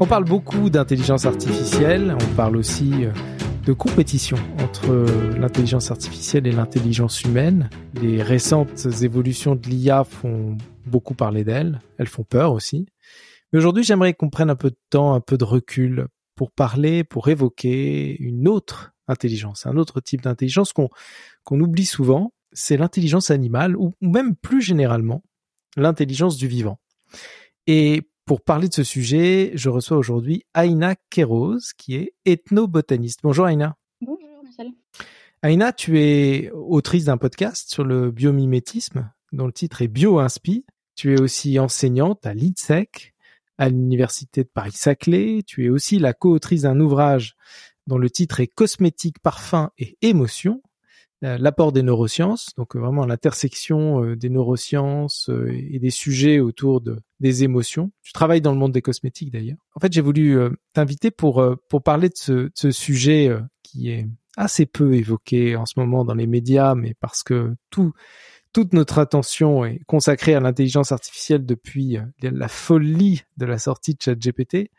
On 0.00 0.06
parle 0.06 0.24
beaucoup 0.24 0.70
d'intelligence 0.70 1.26
artificielle, 1.26 2.16
on 2.20 2.34
parle 2.34 2.56
aussi 2.56 3.04
euh, 3.04 3.12
de 3.66 3.72
compétition 3.72 4.38
entre 4.62 4.90
l'intelligence 5.38 5.90
artificielle 5.90 6.46
et 6.46 6.52
l'intelligence 6.52 7.22
humaine. 7.22 7.68
Les 8.00 8.22
récentes 8.22 8.86
évolutions 9.02 9.56
de 9.56 9.68
l'IA 9.68 10.04
font 10.04 10.56
beaucoup 10.86 11.14
parler 11.14 11.44
d'elle, 11.44 11.80
elles 11.98 12.06
font 12.06 12.24
peur 12.24 12.52
aussi. 12.52 12.86
Mais 13.52 13.58
aujourd'hui, 13.58 13.82
j'aimerais 13.82 14.14
qu'on 14.14 14.30
prenne 14.30 14.50
un 14.50 14.56
peu 14.56 14.70
de 14.70 14.78
temps, 14.90 15.14
un 15.14 15.20
peu 15.20 15.36
de 15.36 15.44
recul 15.44 16.06
pour 16.34 16.52
parler, 16.52 17.04
pour 17.04 17.28
évoquer 17.28 18.16
une 18.20 18.46
autre 18.46 18.92
intelligence, 19.08 19.66
un 19.66 19.76
autre 19.76 20.00
type 20.00 20.22
d'intelligence 20.22 20.72
qu'on 20.72 21.60
oublie 21.60 21.86
souvent, 21.86 22.32
c'est 22.52 22.76
l'intelligence 22.76 23.30
animale 23.30 23.76
ou 23.76 23.94
même 24.00 24.36
plus 24.36 24.62
généralement 24.62 25.22
l'intelligence 25.76 26.36
du 26.36 26.46
vivant. 26.46 26.78
Et 27.70 28.08
pour 28.24 28.40
parler 28.40 28.68
de 28.68 28.72
ce 28.72 28.82
sujet, 28.82 29.52
je 29.54 29.68
reçois 29.68 29.98
aujourd'hui 29.98 30.42
Aina 30.54 30.96
Kéros, 31.10 31.58
qui 31.76 31.96
est 31.96 32.14
ethnobotaniste. 32.24 33.20
Bonjour 33.22 33.46
Aina. 33.46 33.76
Bonjour 34.00 34.42
Michel. 34.42 34.68
Aina, 35.42 35.74
tu 35.74 36.00
es 36.00 36.50
autrice 36.52 37.04
d'un 37.04 37.18
podcast 37.18 37.70
sur 37.70 37.84
le 37.84 38.10
biomimétisme, 38.10 39.12
dont 39.32 39.44
le 39.44 39.52
titre 39.52 39.82
est 39.82 39.88
BioInspi. 39.88 40.64
Tu 40.96 41.14
es 41.14 41.20
aussi 41.20 41.58
enseignante 41.58 42.24
à 42.24 42.32
l'ITSEC, 42.32 43.12
à 43.58 43.68
l'Université 43.68 44.44
de 44.44 44.48
Paris-Saclay. 44.48 45.42
Tu 45.46 45.66
es 45.66 45.68
aussi 45.68 45.98
la 45.98 46.14
co-autrice 46.14 46.62
d'un 46.62 46.80
ouvrage 46.80 47.36
dont 47.86 47.98
le 47.98 48.08
titre 48.08 48.40
est 48.40 48.46
Cosmétique, 48.46 49.18
parfum 49.18 49.72
et 49.76 49.98
émotion, 50.00 50.62
euh, 51.22 51.36
l'apport 51.36 51.72
des 51.72 51.82
neurosciences, 51.82 52.54
donc 52.56 52.76
euh, 52.76 52.78
vraiment 52.78 53.04
l'intersection 53.04 54.04
euh, 54.04 54.16
des 54.16 54.30
neurosciences 54.30 55.28
et 55.50 55.78
des 55.78 55.90
sujets 55.90 56.40
autour 56.40 56.80
de 56.80 56.98
des 57.20 57.44
émotions. 57.44 57.90
Tu 58.02 58.12
travailles 58.12 58.40
dans 58.40 58.52
le 58.52 58.58
monde 58.58 58.72
des 58.72 58.82
cosmétiques 58.82 59.32
d'ailleurs. 59.32 59.58
En 59.74 59.80
fait, 59.80 59.92
j'ai 59.92 60.00
voulu 60.00 60.38
t'inviter 60.72 61.10
pour 61.10 61.44
pour 61.68 61.82
parler 61.82 62.08
de 62.08 62.50
ce, 62.54 62.70
sujet 62.70 63.30
qui 63.62 63.90
est 63.90 64.06
assez 64.36 64.66
peu 64.66 64.94
évoqué 64.94 65.56
en 65.56 65.66
ce 65.66 65.74
moment 65.78 66.04
dans 66.04 66.14
les 66.14 66.26
médias, 66.26 66.74
mais 66.74 66.94
parce 67.00 67.22
que 67.22 67.54
tout 67.70 67.92
toute 68.52 68.72
notre 68.72 68.98
attention 68.98 69.64
est 69.64 69.80
consacrée 69.86 70.34
à 70.34 70.40
l'intelligence 70.40 70.90
artificielle 70.90 71.44
depuis 71.44 71.98
la 72.22 72.48
folie 72.48 73.22
de 73.36 73.46
la 73.46 73.58
sortie 73.58 73.94
de 73.94 74.02
ChatGPT. 74.02 74.70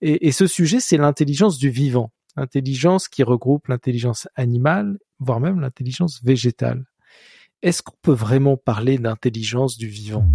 Et 0.00 0.32
ce 0.32 0.46
sujet, 0.46 0.80
c'est 0.80 0.96
l'intelligence 0.96 1.58
du 1.58 1.70
vivant 1.70 2.10
intelligence 2.36 3.08
qui 3.08 3.22
regroupe 3.22 3.68
l'intelligence 3.68 4.28
animale, 4.34 4.98
voire 5.18 5.40
même 5.40 5.60
l'intelligence 5.60 6.22
végétale. 6.22 6.84
Est-ce 7.62 7.82
qu'on 7.82 7.96
peut 8.02 8.12
vraiment 8.12 8.56
parler 8.56 8.98
d'intelligence 8.98 9.76
du 9.76 9.86
vivant? 9.86 10.26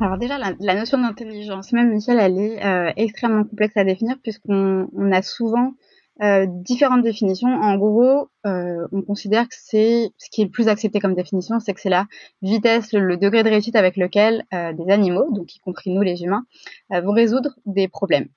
Alors 0.00 0.18
déjà, 0.18 0.38
la, 0.38 0.74
notion 0.74 0.98
d'intelligence, 0.98 1.72
même 1.72 1.92
Michel, 1.92 2.18
elle 2.18 2.38
est 2.38 2.64
euh, 2.64 2.92
extrêmement 2.96 3.44
complexe 3.44 3.76
à 3.76 3.84
définir 3.84 4.16
puisqu'on 4.22 4.88
on 4.94 5.12
a 5.12 5.22
souvent 5.22 5.74
euh, 6.22 6.46
différentes 6.48 7.02
définitions. 7.02 7.48
En 7.48 7.76
gros, 7.76 8.28
euh, 8.46 8.86
on 8.92 9.02
considère 9.02 9.48
que 9.48 9.54
c'est 9.56 10.10
ce 10.18 10.30
qui 10.30 10.42
est 10.42 10.44
le 10.44 10.50
plus 10.50 10.68
accepté 10.68 11.00
comme 11.00 11.14
définition, 11.14 11.60
c'est 11.60 11.74
que 11.74 11.80
c'est 11.80 11.88
la 11.88 12.06
vitesse, 12.42 12.92
le, 12.92 13.16
degré 13.16 13.42
de 13.42 13.50
réussite 13.50 13.76
avec 13.76 13.96
lequel 13.96 14.44
des 14.52 14.90
animaux, 14.92 15.30
donc 15.32 15.54
y 15.54 15.58
compris 15.60 15.90
nous 15.90 16.02
les 16.02 16.22
humains, 16.22 16.44
vont 16.90 17.12
résoudre 17.12 17.50
des 17.66 17.88
problèmes. 17.88 18.28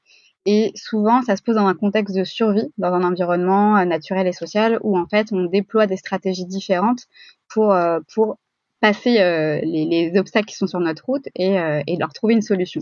Et 0.46 0.72
souvent, 0.75 1.22
ça 1.22 1.36
se 1.36 1.44
pose 1.44 1.56
dans 1.56 1.68
un 1.68 1.75
contexte 1.75 2.16
de 2.16 2.23
survie, 2.23 2.73
dans 2.78 2.94
un 2.94 3.03
environnement 3.03 3.78
euh, 3.78 3.86
naturel 3.86 4.28
et 4.28 4.31
social, 4.31 4.80
où 4.81 4.98
en 4.98 5.08
fait, 5.08 5.28
on 5.31 5.46
déploie 5.46 5.86
des 5.86 5.98
stratégies 5.98 6.46
différentes 6.46 7.08
pour 7.48 7.73
euh, 7.73 8.00
pour 8.14 8.38
passer 8.82 9.22
euh, 9.22 9.60
les, 9.64 9.86
les, 9.86 10.20
obstacles 10.20 10.48
qui 10.48 10.56
sont 10.56 10.68
sur 10.68 10.80
notre 10.80 11.06
route 11.06 11.26
et, 11.36 11.56
et 11.88 11.98
leur 11.98 12.12
trouver 12.14 12.34
une 12.34 12.42
solution. 12.42 12.82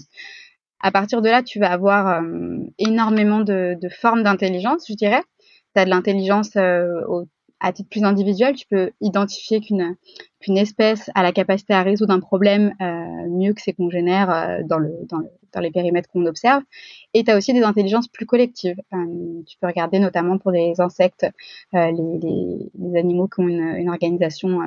À 0.80 0.92
partir 0.92 1.22
de 1.22 1.30
là, 1.30 1.44
tu 1.44 1.60
vas 1.60 1.72
avoir 1.72 2.24
énormément 2.78 3.42
de, 3.42 3.76
de 3.80 3.90
formes 3.90 4.24
d'intelligence, 4.24 4.86
je 4.88 4.94
dirais. 4.94 5.22
Tu 5.76 5.82
as 5.82 5.86
de 5.86 5.90
l'intelligence 5.90 6.56
au 6.56 7.26
à 7.60 7.74
titre 7.74 7.90
plus 7.90 8.04
individuel, 8.04 8.56
tu 8.56 8.66
peux 8.68 8.92
identifier 9.02 9.62
qu'une 9.62 9.96
qu'une 10.40 10.58
espèce 10.58 11.10
a 11.16 11.24
la 11.24 11.32
capacité 11.32 11.74
à 11.74 11.84
résoudre 11.84 12.14
un 12.14 12.20
problème 12.20 12.74
euh, 12.82 13.30
mieux 13.30 13.54
que 13.54 13.62
ses 13.62 13.74
congénères 13.74 14.32
euh, 14.32 14.60
dans, 14.64 14.78
le, 14.78 14.94
dans, 15.10 15.18
le, 15.18 15.28
dans 15.54 15.60
les 15.60 15.72
périmètres 15.72 16.10
qu'on 16.10 16.26
observe. 16.26 16.64
Et 17.14 17.24
tu 17.24 17.32
as 17.32 17.38
aussi 17.38 17.54
des 17.54 17.64
intelligences 17.64 18.08
plus 18.08 18.26
collectives. 18.26 18.78
Euh, 18.94 19.44
tu 19.46 19.58
peux 19.60 19.68
regarder 19.68 20.00
notamment 20.00 20.38
pour 20.38 20.52
des 20.52 20.80
insectes, 20.80 21.26
euh, 21.74 21.92
les, 21.92 22.20
les, 22.20 22.72
les, 22.80 23.00
animaux 23.00 23.28
qui 23.28 23.42
ont 23.42 23.48
une, 23.48 23.76
une 23.76 23.90
organisation 23.90 24.60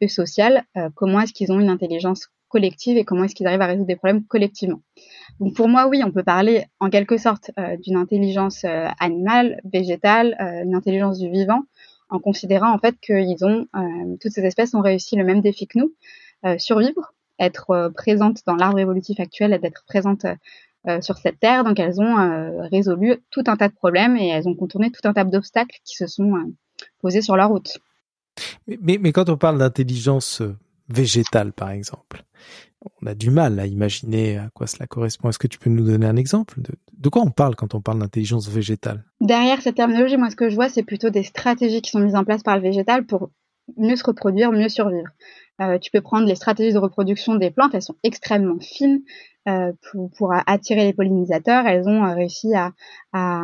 peu 0.00 0.08
sociale, 0.08 0.64
comment 0.94 1.20
est-ce 1.20 1.32
qu'ils 1.32 1.52
ont 1.52 1.60
une 1.60 1.68
intelligence 1.68 2.28
collective 2.48 2.96
et 2.96 3.04
comment 3.04 3.24
est-ce 3.24 3.34
qu'ils 3.34 3.46
arrivent 3.46 3.62
à 3.62 3.66
résoudre 3.66 3.86
des 3.86 3.96
problèmes 3.96 4.24
collectivement. 4.24 4.80
Donc 5.40 5.54
pour 5.54 5.68
moi, 5.68 5.86
oui, 5.88 6.02
on 6.04 6.12
peut 6.12 6.22
parler 6.22 6.64
en 6.80 6.88
quelque 6.90 7.16
sorte 7.16 7.50
d'une 7.82 7.96
intelligence 7.96 8.64
animale, 9.00 9.60
végétale, 9.64 10.36
une 10.64 10.74
intelligence 10.74 11.18
du 11.18 11.30
vivant, 11.30 11.62
en 12.14 12.20
considérant 12.20 12.72
en 12.72 12.78
fait 12.78 12.96
qu'ils 13.00 13.44
ont 13.44 13.66
euh, 13.74 14.16
toutes 14.20 14.32
ces 14.32 14.42
espèces 14.42 14.74
ont 14.74 14.80
réussi 14.80 15.16
le 15.16 15.24
même 15.24 15.40
défi 15.40 15.66
que 15.66 15.78
nous, 15.78 15.92
euh, 16.46 16.56
survivre, 16.58 17.12
être 17.38 17.70
euh, 17.70 17.90
présentes 17.90 18.42
dans 18.46 18.54
l'arbre 18.54 18.78
évolutif 18.78 19.18
actuel 19.20 19.52
et 19.52 19.58
d'être 19.58 19.84
présentes 19.86 20.26
sur 21.00 21.16
cette 21.16 21.40
terre. 21.40 21.64
Donc 21.64 21.80
elles 21.80 21.98
ont 21.98 22.68
résolu 22.70 23.16
tout 23.30 23.44
un 23.46 23.56
tas 23.56 23.68
de 23.68 23.74
problèmes 23.74 24.18
et 24.18 24.28
elles 24.28 24.46
ont 24.46 24.54
contourné 24.54 24.90
tout 24.90 25.08
un 25.08 25.14
tas 25.14 25.24
d'obstacles 25.24 25.78
qui 25.82 25.96
se 25.96 26.06
sont 26.06 26.34
posés 27.00 27.22
sur 27.22 27.36
leur 27.36 27.48
route. 27.48 27.78
Mais, 28.66 28.98
mais 29.00 29.10
quand 29.10 29.30
on 29.30 29.38
parle 29.38 29.56
d'intelligence 29.56 30.42
végétale, 30.88 31.52
par 31.52 31.70
exemple, 31.70 32.24
on 33.02 33.06
a 33.06 33.14
du 33.14 33.30
mal 33.30 33.58
à 33.58 33.66
imaginer 33.66 34.38
à 34.38 34.50
quoi 34.52 34.66
cela 34.66 34.86
correspond. 34.86 35.28
Est-ce 35.28 35.38
que 35.38 35.46
tu 35.46 35.58
peux 35.58 35.70
nous 35.70 35.84
donner 35.84 36.06
un 36.06 36.16
exemple 36.16 36.60
de, 36.60 36.72
de 36.96 37.08
quoi 37.08 37.22
on 37.22 37.30
parle 37.30 37.56
quand 37.56 37.74
on 37.74 37.80
parle 37.80 37.98
d'intelligence 37.98 38.48
végétale? 38.48 39.04
Derrière 39.20 39.62
cette 39.62 39.76
terminologie, 39.76 40.16
moi, 40.16 40.30
ce 40.30 40.36
que 40.36 40.50
je 40.50 40.54
vois, 40.54 40.68
c'est 40.68 40.82
plutôt 40.82 41.10
des 41.10 41.22
stratégies 41.22 41.82
qui 41.82 41.90
sont 41.90 42.00
mises 42.00 42.16
en 42.16 42.24
place 42.24 42.42
par 42.42 42.56
le 42.56 42.62
végétal 42.62 43.06
pour 43.06 43.30
mieux 43.76 43.96
se 43.96 44.04
reproduire, 44.04 44.52
mieux 44.52 44.68
survivre. 44.68 45.08
Euh, 45.60 45.78
tu 45.78 45.90
peux 45.92 46.00
prendre 46.00 46.26
les 46.26 46.34
stratégies 46.34 46.72
de 46.72 46.78
reproduction 46.78 47.36
des 47.36 47.50
plantes, 47.50 47.74
elles 47.74 47.82
sont 47.82 47.94
extrêmement 48.02 48.58
fines 48.58 49.02
euh, 49.46 49.72
pour, 50.16 50.32
attirer 50.46 50.84
les 50.84 50.92
pollinisateurs. 50.92 51.66
Elles 51.66 51.88
ont 51.88 52.04
euh, 52.04 52.14
réussi 52.14 52.54
à, 52.54 52.72
à, 53.12 53.42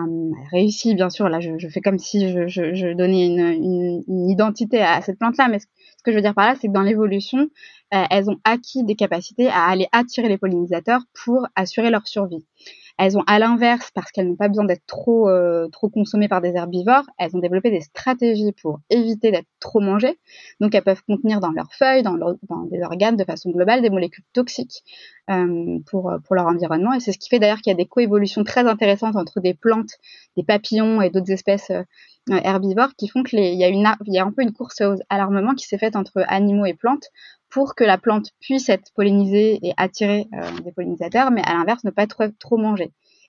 réussi 0.51 0.95
bien 0.95 1.09
sûr. 1.09 1.29
Là, 1.29 1.39
je, 1.41 1.69
fais 1.69 1.81
comme 1.81 1.99
si 1.99 2.31
je, 2.49 2.93
donnais 2.95 3.27
une, 3.27 4.29
identité 4.29 4.83
à 4.83 5.01
cette 5.03 5.19
plante-là, 5.19 5.49
mais 5.49 5.61
ce, 5.61 5.67
que 6.05 6.11
je 6.11 6.17
veux 6.17 6.23
dire 6.23 6.35
par 6.35 6.47
là, 6.47 6.57
c'est 6.61 6.67
que 6.67 6.73
dans 6.73 6.83
l'évolution, 6.83 7.49
elles 7.91 8.31
ont 8.31 8.39
acquis 8.45 8.85
des 8.85 8.95
capacités 8.95 9.49
à 9.49 9.65
aller 9.67 9.89
attirer 9.93 10.29
les 10.29 10.39
pollinisateurs 10.39 11.03
pour 11.25 11.47
assurer 11.55 11.91
leur 11.91 12.07
survie. 12.07 12.45
Elles 13.01 13.17
ont 13.17 13.25
à 13.27 13.39
l'inverse, 13.39 13.91
parce 13.95 14.13
qu'elles 14.13 14.29
n'ont 14.29 14.37
pas 14.37 14.49
besoin 14.49 14.65
d'être 14.65 14.85
trop 14.87 15.29
euh, 15.31 15.69
trop 15.69 15.89
consommées 15.89 16.29
par 16.29 16.43
des 16.43 16.55
herbivores, 16.55 17.07
elles 17.19 17.35
ont 17.35 17.39
développé 17.39 17.71
des 17.71 17.81
stratégies 17.81 18.53
pour 18.53 18.81
éviter 18.91 19.31
d'être 19.31 19.49
trop 19.59 19.81
mangées. 19.81 20.19
Donc 20.61 20.75
elles 20.75 20.85
peuvent 20.85 21.03
contenir 21.05 21.41
dans 21.41 21.51
leurs 21.51 21.73
feuilles, 21.73 22.03
dans, 22.03 22.15
leur, 22.15 22.35
des 22.71 22.83
organes 22.83 23.17
de 23.17 23.25
façon 23.25 23.51
globale 23.51 23.81
des 23.81 23.89
molécules 23.89 24.25
toxiques 24.35 24.85
euh, 25.31 25.79
pour 25.87 26.13
pour 26.27 26.37
leur 26.37 26.47
environnement. 26.47 26.93
Et 26.93 27.01
c'est 27.01 27.13
ce 27.13 27.19
qui 27.19 27.31
fait 27.31 27.39
d'ailleurs 27.39 27.63
qu'il 27.63 27.71
y 27.71 27.75
a 27.75 27.77
des 27.77 27.87
coévolutions 27.87 28.45
très 28.45 28.67
intéressantes 28.67 29.17
entre 29.17 29.41
des 29.41 29.55
plantes, 29.55 29.93
des 30.37 30.45
papillons 30.45 31.01
et 31.01 31.09
d'autres 31.09 31.31
espèces 31.31 31.71
euh, 31.71 31.83
herbivores 32.29 32.95
qui 32.99 33.09
font 33.09 33.23
que 33.23 33.35
les, 33.35 33.53
il 33.53 33.59
y 33.59 33.65
a 33.65 33.71
y 33.71 34.19
a 34.19 34.25
un 34.25 34.31
peu 34.31 34.43
une 34.43 34.53
course 34.53 34.83
à 35.09 35.17
l'armement 35.17 35.55
qui 35.55 35.67
s'est 35.67 35.79
faite 35.79 35.97
entre 35.97 36.23
animaux 36.29 36.67
et 36.67 36.75
plantes 36.75 37.09
pour 37.51 37.75
que 37.75 37.85
la 37.85 37.99
plante 37.99 38.31
puisse 38.41 38.69
être 38.69 38.93
pollinisée 38.95 39.59
et 39.63 39.75
attirer 39.77 40.29
euh, 40.35 40.61
des 40.61 40.73
pollinisateurs, 40.73 41.31
mais 41.31 41.43
à 41.45 41.55
l'inverse 41.55 41.85
ne 41.85 41.91
pas 41.91 42.07
trop, 42.07 42.29
trop. 42.39 42.59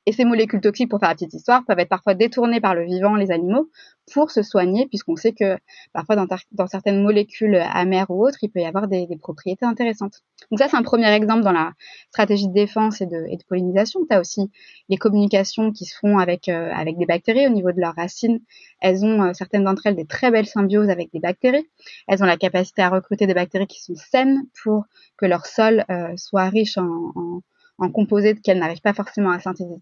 Et 0.08 0.14
ces 0.14 0.26
molécules 0.26 0.62
toxiques, 0.62 0.90
pour 0.90 1.00
faire 1.00 1.10
la 1.10 1.16
petite 1.16 1.34
histoire, 1.36 1.64
peuvent 1.64 1.78
être 1.78 1.90
parfois 1.90 2.16
détournées 2.16 2.60
par 2.60 2.74
le 2.74 2.86
vivant, 2.86 3.16
les 3.16 3.30
animaux, 3.30 3.70
pour 4.12 4.32
se 4.32 4.42
soigner, 4.42 4.88
puisqu'on 4.88 5.16
sait 5.16 5.32
que 5.32 5.60
parfois 5.94 6.16
dans, 6.16 6.68
certaines 6.68 7.04
molécules 7.04 7.56
amères 7.56 8.10
ou 8.10 8.26
autres, 8.26 8.40
il 8.42 8.50
peut 8.50 8.62
y 8.62 8.66
avoir 8.66 8.88
des, 8.88 9.08
propriétés 9.22 9.66
intéressantes. 9.66 10.24
Donc 10.50 10.60
ça, 10.60 10.68
c'est 10.68 10.76
un 10.76 10.82
premier 10.82 11.14
exemple 11.14 11.44
dans 11.44 11.52
la 11.52 11.74
stratégie 12.10 12.48
de 12.48 12.54
défense 12.54 13.00
et 13.02 13.06
de, 13.06 13.26
et 13.30 13.38
de 13.38 13.44
pollinisation. 13.44 14.02
Tu 14.10 14.16
as 14.16 14.20
aussi 14.20 14.50
les 14.90 14.98
communications 14.98 15.72
qui 15.72 15.86
se 15.86 15.96
font 15.96 16.18
avec, 16.18 16.50
euh, 16.50 16.72
avec 16.74 16.98
des 16.98 17.06
bactéries 17.06 17.46
au 17.46 17.52
niveau 17.52 17.72
de 17.72 17.80
leurs 17.80 17.96
racines. 17.96 18.40
Elles 18.82 19.06
ont, 19.06 19.22
euh, 19.22 19.34
certaines 19.34 19.66
d'entre 19.66 19.86
elles, 19.86 19.96
des 19.96 20.08
très 20.08 20.32
belles 20.32 20.48
symbioses 20.48 20.90
avec 20.90 21.12
des 21.14 21.20
bactéries. 21.20 21.70
Elles 22.08 22.24
ont 22.24 22.28
la 22.28 22.38
capacité 22.38 22.82
à 22.82 22.90
recruter 22.90 23.28
des 23.28 23.36
bactéries 23.36 23.68
qui 23.68 23.82
sont 23.84 23.96
saines 23.96 24.48
pour 24.64 24.86
que 25.18 25.28
leur 25.28 25.46
sol 25.46 25.86
euh, 25.92 26.14
soit 26.18 26.50
riche 26.50 26.80
en, 26.80 27.12
en, 27.16 27.42
en 27.78 27.92
composés 27.92 28.36
qu'elles 28.36 28.60
n'arrivent 28.60 28.82
pas 28.82 28.94
forcément 28.94 29.30
à 29.30 29.40
synthétiser 29.40 29.82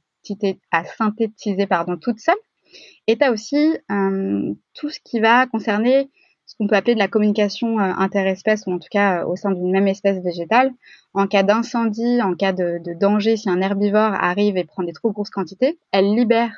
à 0.72 0.84
synthétiser 0.86 1.68
pardon, 1.68 1.98
toute 1.98 2.20
seule. 2.20 2.36
Et 3.08 3.18
tu 3.18 3.24
as 3.24 3.32
aussi 3.32 3.76
euh, 3.92 4.54
tout 4.74 4.90
ce 4.90 5.00
qui 5.04 5.20
va 5.20 5.48
concerner 5.48 6.10
ce 6.50 6.56
qu'on 6.58 6.66
peut 6.66 6.76
appeler 6.76 6.96
de 6.96 7.00
la 7.00 7.08
communication 7.08 7.80
euh, 7.80 7.94
interespèce, 7.98 8.64
ou 8.66 8.72
en 8.72 8.80
tout 8.80 8.88
cas 8.90 9.22
euh, 9.22 9.28
au 9.28 9.36
sein 9.36 9.52
d'une 9.52 9.72
même 9.72 9.88
espèce 9.88 10.18
végétale. 10.24 10.72
En 11.14 11.28
cas 11.28 11.44
d'incendie, 11.44 12.24
en 12.24 12.34
cas 12.34 12.54
de, 12.54 12.80
de, 12.84 12.94
danger, 12.94 13.38
si 13.38 13.50
un 13.52 13.62
herbivore 13.62 14.14
arrive 14.16 14.58
et 14.58 14.64
prend 14.64 14.82
des 14.82 14.92
trop 14.92 15.12
grosses 15.12 15.30
quantités, 15.30 15.78
elle 15.92 16.16
libère 16.16 16.58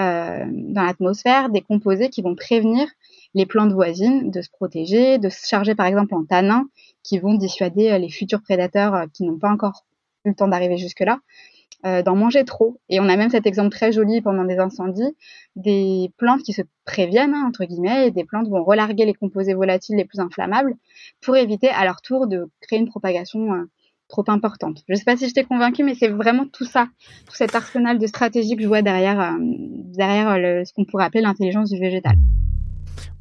euh, 0.00 0.44
dans 0.48 0.82
l'atmosphère 0.82 1.50
des 1.50 1.60
composés 1.60 2.08
qui 2.08 2.20
vont 2.20 2.34
prévenir 2.34 2.88
les 3.34 3.46
plantes 3.46 3.72
voisines 3.72 4.32
de 4.32 4.42
se 4.42 4.50
protéger, 4.50 5.18
de 5.18 5.28
se 5.28 5.46
charger 5.46 5.76
par 5.76 5.86
exemple 5.86 6.14
en 6.14 6.24
tanins 6.24 6.66
qui 7.04 7.18
vont 7.18 7.34
dissuader 7.34 7.96
les 7.98 8.08
futurs 8.08 8.42
prédateurs 8.42 9.06
qui 9.12 9.24
n'ont 9.24 9.38
pas 9.38 9.50
encore 9.50 9.84
eu 10.24 10.30
le 10.30 10.34
temps 10.34 10.48
d'arriver 10.48 10.78
jusque-là 10.78 11.20
euh, 11.86 12.02
d'en 12.02 12.16
manger 12.16 12.44
trop. 12.44 12.80
Et 12.88 12.98
on 12.98 13.08
a 13.08 13.16
même 13.16 13.30
cet 13.30 13.46
exemple 13.46 13.70
très 13.70 13.92
joli 13.92 14.20
pendant 14.20 14.42
des 14.42 14.58
incendies, 14.58 15.16
des 15.54 16.10
plantes 16.16 16.42
qui 16.42 16.52
se 16.52 16.62
préviennent, 16.84 17.34
hein, 17.34 17.44
entre 17.46 17.64
guillemets, 17.66 18.08
et 18.08 18.10
des 18.10 18.24
plantes 18.24 18.48
vont 18.48 18.64
relarguer 18.64 19.04
les 19.04 19.14
composés 19.14 19.54
volatiles 19.54 19.96
les 19.96 20.04
plus 20.04 20.18
inflammables 20.18 20.74
pour 21.20 21.36
éviter 21.36 21.68
à 21.68 21.84
leur 21.84 22.02
tour 22.02 22.26
de 22.26 22.50
créer 22.62 22.80
une 22.80 22.88
propagation 22.88 23.54
euh, 23.54 23.70
trop 24.08 24.24
importante. 24.26 24.82
Je 24.88 24.94
ne 24.94 24.98
sais 24.98 25.04
pas 25.04 25.16
si 25.16 25.28
je 25.28 25.34
t'ai 25.34 25.44
convaincu, 25.44 25.84
mais 25.84 25.94
c'est 25.94 26.08
vraiment 26.08 26.46
tout 26.52 26.64
ça, 26.64 26.88
tout 27.28 27.36
cet 27.36 27.54
arsenal 27.54 28.00
de 28.00 28.06
stratégies 28.08 28.56
que 28.56 28.62
je 28.62 28.68
vois 28.68 28.82
derrière, 28.82 29.20
euh, 29.20 29.36
derrière 29.38 30.66
ce 30.66 30.72
qu'on 30.72 30.84
pourrait 30.84 31.04
appeler 31.04 31.22
l'intelligence 31.22 31.70
du 31.70 31.78
végétal. 31.78 32.16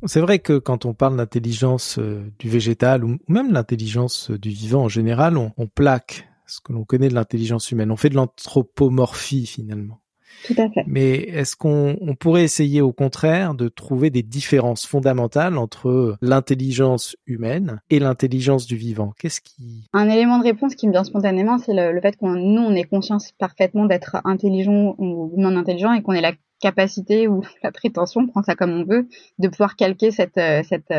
C'est 0.08 0.22
vrai 0.22 0.40
que 0.40 0.58
quand 0.58 0.86
on 0.86 0.96
parle 0.96 1.16
d'intelligence 1.18 2.00
du 2.40 2.50
végétal 2.50 3.04
ou 3.04 3.20
même 3.28 3.54
l'intelligence 3.54 4.32
du 4.32 4.50
vivant 4.50 4.86
en 4.86 4.90
général, 4.90 5.38
on 5.38 5.68
plaque 5.68 6.28
ce 6.48 6.62
que 6.62 6.74
l'on 6.74 6.84
connaît 6.84 7.10
de 7.10 7.14
l'intelligence 7.14 7.72
humaine. 7.72 7.92
On 7.92 7.98
fait 7.98 8.10
de 8.10 8.16
l'anthropomorphie 8.16 9.46
finalement. 9.46 10.02
Tout 10.46 10.56
à 10.58 10.70
fait. 10.70 10.84
Mais 10.88 11.16
est-ce 11.16 11.56
qu'on 11.56 11.98
on 12.02 12.16
pourrait 12.16 12.44
essayer 12.44 12.82
au 12.82 12.94
contraire 12.94 13.54
de 13.54 13.70
trouver 13.70 14.10
des 14.10 14.24
différences 14.24 14.86
fondamentales 14.86 15.58
entre 15.58 16.18
l'intelligence 16.22 17.16
humaine 17.26 17.82
et 17.90 18.00
l'intelligence 18.00 18.68
du 18.68 18.76
vivant? 18.76 19.14
Qu'est-ce 19.18 19.42
qui 19.42 19.88
Un 19.94 20.10
élément 20.10 20.38
de 20.38 20.44
réponse 20.44 20.76
qui 20.76 20.88
me 20.88 20.92
vient 20.92 21.04
spontanément, 21.04 21.58
c'est 21.58 21.74
le, 21.74 22.00
fait 22.02 22.16
qu'on 22.18 22.36
nous 22.36 22.62
on 22.62 22.76
ait 22.76 22.84
conscience 22.84 23.32
parfaitement 23.40 23.86
d'être 23.86 24.18
intelligent 24.26 24.96
ou 24.98 25.34
non 25.38 25.56
intelligent 25.56 25.94
et 25.94 26.02
qu'on 26.02 26.14
ait 26.14 26.22
la 26.22 26.34
capacité 26.60 27.28
ou 27.28 27.44
la 27.64 27.72
prétention, 27.72 28.22
on 28.22 28.28
prend 28.28 28.44
ça 28.44 28.56
comme 28.56 28.72
on 28.72 28.84
veut, 28.84 29.08
de 29.40 29.48
pouvoir 29.48 29.76
calquer 29.76 30.12
cette 30.12 30.40
cette 30.64 30.94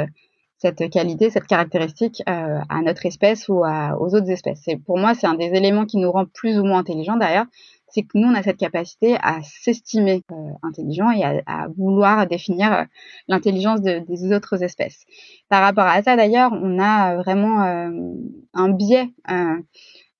cette 0.58 0.90
qualité, 0.90 1.30
cette 1.30 1.46
caractéristique 1.46 2.22
euh, 2.28 2.58
à 2.68 2.82
notre 2.82 3.06
espèce 3.06 3.48
ou 3.48 3.64
aux 3.64 4.14
autres 4.14 4.30
espèces. 4.30 4.66
Et 4.66 4.76
pour 4.76 4.98
moi, 4.98 5.14
c'est 5.14 5.26
un 5.26 5.34
des 5.34 5.52
éléments 5.54 5.86
qui 5.86 5.98
nous 5.98 6.10
rend 6.10 6.26
plus 6.26 6.58
ou 6.58 6.64
moins 6.64 6.80
intelligents 6.80 7.16
d'ailleurs, 7.16 7.46
c'est 7.90 8.02
que 8.02 8.18
nous, 8.18 8.28
on 8.28 8.34
a 8.34 8.42
cette 8.42 8.58
capacité 8.58 9.16
à 9.22 9.38
s'estimer 9.42 10.22
euh, 10.30 10.34
intelligent 10.62 11.10
et 11.10 11.22
à, 11.24 11.68
vouloir 11.78 12.26
définir 12.26 12.72
euh, 12.72 12.84
l'intelligence 13.28 13.80
des 13.80 14.32
autres 14.32 14.62
espèces. 14.62 15.04
Par 15.48 15.62
rapport 15.62 15.86
à 15.86 16.02
ça, 16.02 16.16
d'ailleurs, 16.16 16.52
on 16.52 16.78
a 16.78 17.16
vraiment 17.16 17.60
un 17.60 18.68
biais 18.68 19.08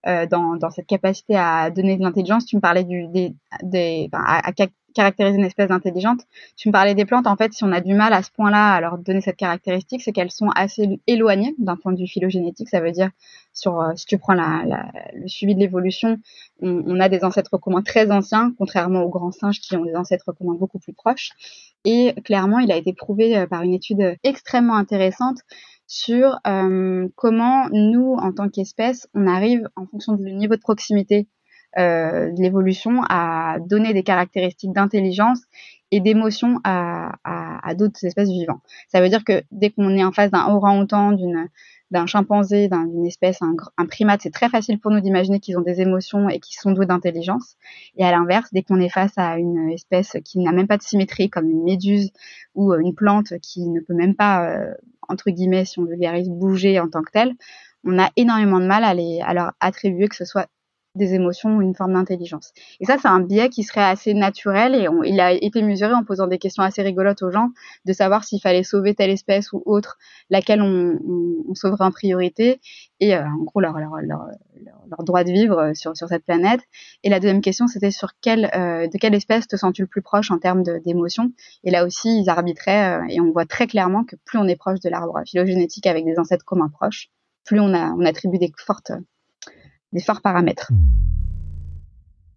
dans, 0.07 0.71
cette 0.71 0.87
capacité 0.87 1.37
à 1.37 1.69
donner 1.71 1.99
de 1.99 2.03
l'intelligence. 2.03 2.47
Tu 2.47 2.57
me 2.57 2.63
parlais 2.63 2.85
du, 2.85 3.07
des, 3.09 3.35
des 3.63 4.09
à, 4.15 4.51
caractériser 4.99 5.39
une 5.39 5.45
espèce 5.45 5.71
intelligente. 5.71 6.23
Tu 6.57 6.69
me 6.69 6.73
parlais 6.73 6.97
des 6.97 7.05
plantes, 7.05 7.29
en 7.29 7.37
fait, 7.37 7.53
si 7.53 7.63
on 7.63 7.71
a 7.71 7.81
du 7.81 7.95
mal 7.95 8.13
à 8.13 8.23
ce 8.25 8.33
point-là 8.33 8.75
à 8.75 8.81
leur 8.81 8.99
donner 8.99 9.21
cette 9.21 9.37
caractéristique, 9.37 10.03
c'est 10.03 10.13
qu'elles 10.13 10.33
sont 10.33 10.49
assez 10.57 10.99
éloignées 11.07 11.55
d'un 11.59 11.77
point 11.77 11.93
de 11.93 11.99
vue 11.99 12.09
phylogénétique. 12.09 12.69
Ça 12.69 12.81
veut 12.81 12.91
dire, 12.91 13.11
euh, 13.67 13.93
si 13.95 14.07
tu 14.07 14.19
prends 14.19 14.35
le 14.35 15.29
suivi 15.29 15.55
de 15.55 15.61
l'évolution, 15.61 16.19
on, 16.61 16.99
a 16.99 17.09
des 17.09 17.23
ancêtres 17.23 17.59
communs 17.59 17.83
très 17.83 18.11
anciens, 18.11 18.53
contrairement 18.59 19.03
aux 19.03 19.09
grands 19.09 19.31
singes 19.31 19.61
qui 19.61 19.77
ont 19.77 19.85
des 19.85 19.95
ancêtres 19.95 20.33
communs 20.33 20.55
beaucoup 20.55 20.81
plus 20.81 20.95
proches. 20.95 21.31
Et 21.85 22.15
clairement, 22.25 22.59
il 22.59 22.73
a 22.73 22.77
été 22.77 22.93
prouvé 22.93 23.39
euh, 23.39 23.47
par 23.47 23.63
une 23.63 23.75
étude 23.75 24.17
extrêmement 24.25 24.75
intéressante 24.75 25.39
sur 25.87 26.41
euh, 26.45 27.09
comment 27.15 27.69
nous, 27.71 28.15
en 28.15 28.33
tant 28.33 28.49
qu'espèce, 28.49 29.09
on 29.15 29.29
arrive, 29.29 29.69
en 29.77 29.87
fonction 29.87 30.15
du 30.15 30.33
niveau 30.33 30.57
de 30.57 30.61
proximité 30.61 31.29
de 31.77 32.41
l'évolution 32.41 33.03
à 33.09 33.59
donner 33.61 33.93
des 33.93 34.03
caractéristiques 34.03 34.73
d'intelligence 34.73 35.41
et 35.91 36.01
d'émotion 36.01 36.61
à, 36.65 37.15
à, 37.25 37.67
à 37.69 37.75
d'autres 37.75 38.05
espèces 38.05 38.31
vivantes. 38.31 38.61
Ça 38.89 39.01
veut 39.01 39.09
dire 39.09 39.25
que 39.25 39.43
dès 39.53 39.71
qu'on 39.71 39.97
est 39.97 40.05
en 40.05 40.13
face 40.13 40.31
d'un 40.31 40.47
orang-outan, 40.47 41.13
d'une 41.13 41.49
d'un 41.91 42.07
chimpanzé, 42.07 42.69
d'une 42.69 43.07
espèce, 43.07 43.41
un, 43.43 43.55
un 43.77 43.87
primate, 43.87 44.21
c'est 44.23 44.31
très 44.31 44.49
facile 44.49 44.79
pour 44.79 44.91
nous 44.91 45.01
d'imaginer 45.01 45.41
qu'ils 45.41 45.57
ont 45.57 45.63
des 45.63 45.81
émotions 45.81 46.29
et 46.29 46.39
qu'ils 46.39 46.59
sont 46.61 46.73
doués 46.73 46.87
d'intelligence. 46.87 47.57
Et 47.97 48.05
à 48.05 48.11
l'inverse, 48.11 48.51
dès 48.53 48.63
qu'on 48.63 48.81
est 48.81 48.91
face 48.91 49.17
à 49.17 49.39
une 49.39 49.71
espèce 49.71 50.17
qui 50.25 50.39
n'a 50.41 50.53
même 50.53 50.67
pas 50.67 50.77
de 50.77 50.83
symétrie, 50.83 51.31
comme 51.31 51.49
une 51.49 51.65
méduse 51.65 52.11
ou 52.55 52.73
euh, 52.73 52.81
une 52.81 52.95
plante 52.95 53.33
qui 53.41 53.69
ne 53.69 53.81
peut 53.81 53.95
même 53.95 54.15
pas, 54.15 54.51
euh, 54.51 54.75
entre 55.09 55.31
guillemets, 55.31 55.65
si 55.65 55.79
on 55.79 55.85
les 55.85 56.25
bouger 56.29 56.79
en 56.79 56.89
tant 56.89 57.03
que 57.03 57.11
telle, 57.11 57.35
on 57.85 57.99
a 57.99 58.11
énormément 58.17 58.61
de 58.61 58.67
mal 58.67 58.85
à, 58.85 58.93
les, 58.93 59.21
à 59.23 59.33
leur 59.33 59.53
attribuer 59.61 60.09
que 60.09 60.17
ce 60.17 60.27
soit 60.27 60.49
des 60.99 61.15
émotions 61.15 61.57
ou 61.57 61.63
une 61.63 61.75
forme 61.75 61.95
d'intelligence. 61.95 62.53
Et 62.81 62.85
ça, 62.85 62.97
c'est 63.01 63.09
un 63.09 63.21
biais 63.21 63.49
qui 63.49 63.63
serait 63.63 63.83
assez 63.83 64.13
naturel 64.15 64.75
et 64.75 64.89
il 65.07 65.21
a 65.21 65.33
été 65.33 65.63
mesuré 65.63 65.95
en 65.95 66.05
posant 66.05 66.27
des 66.27 66.39
questions 66.39 66.63
assez 66.63 66.83
rigolotes 66.83 67.23
aux 67.23 67.31
gens 67.31 67.51
de 67.85 67.93
savoir 67.93 68.25
s'il 68.25 68.41
fallait 68.41 68.63
sauver 68.63 68.95
telle 68.95 69.11
espèce 69.11 69.53
ou 69.53 69.63
autre, 69.65 69.99
laquelle 70.31 70.63
on, 70.63 70.99
sauverait 71.55 71.87
en 71.87 71.91
priorité 71.91 72.61
et 73.01 73.17
euh, 73.17 73.25
en 73.25 73.45
gros 73.45 73.61
leur, 73.61 73.75
leur, 73.79 75.03
droit 75.05 75.25
de 75.25 75.31
vivre 75.31 75.73
sur, 75.75 75.97
sur 75.97 76.09
cette 76.09 76.25
planète. 76.25 76.61
Et 77.03 77.09
la 77.09 77.21
deuxième 77.21 77.41
question, 77.41 77.67
c'était 77.67 77.91
sur 77.91 78.11
quelle, 78.21 78.51
euh, 78.55 78.87
de 78.87 78.99
quelle 78.99 79.15
espèce 79.15 79.47
te 79.47 79.57
sens-tu 79.57 79.83
le 79.83 79.89
plus 79.89 80.03
proche 80.03 80.31
en 80.31 80.39
termes 80.39 80.63
d'émotions 80.85 81.33
Et 81.65 81.71
là 81.71 81.85
aussi, 81.85 82.21
ils 82.21 82.29
arbitraient 82.29 82.99
euh, 82.99 83.07
et 83.09 83.21
on 83.21 83.31
voit 83.33 83.47
très 83.47 83.67
clairement 83.67 84.05
que 84.05 84.17
plus 84.25 84.39
on 84.39 84.47
est 84.47 84.57
proche 84.57 84.81
de 84.81 84.89
l'arbre 84.89 85.21
phylogénétique 85.27 85.87
avec 85.87 86.05
des 86.05 86.19
ancêtres 86.19 86.45
communs 86.45 86.69
proches, 86.69 87.09
plus 87.45 87.61
on 87.61 87.73
attribue 88.05 88.39
des 88.39 88.53
fortes 88.57 88.93
des 89.93 90.01
forts 90.01 90.23
paramètres. 90.23 90.71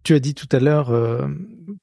Tu 0.02 0.14
as 0.14 0.20
dit 0.20 0.34
tout 0.34 0.48
à 0.50 0.58
l'heure 0.58 0.90
euh, 0.90 1.28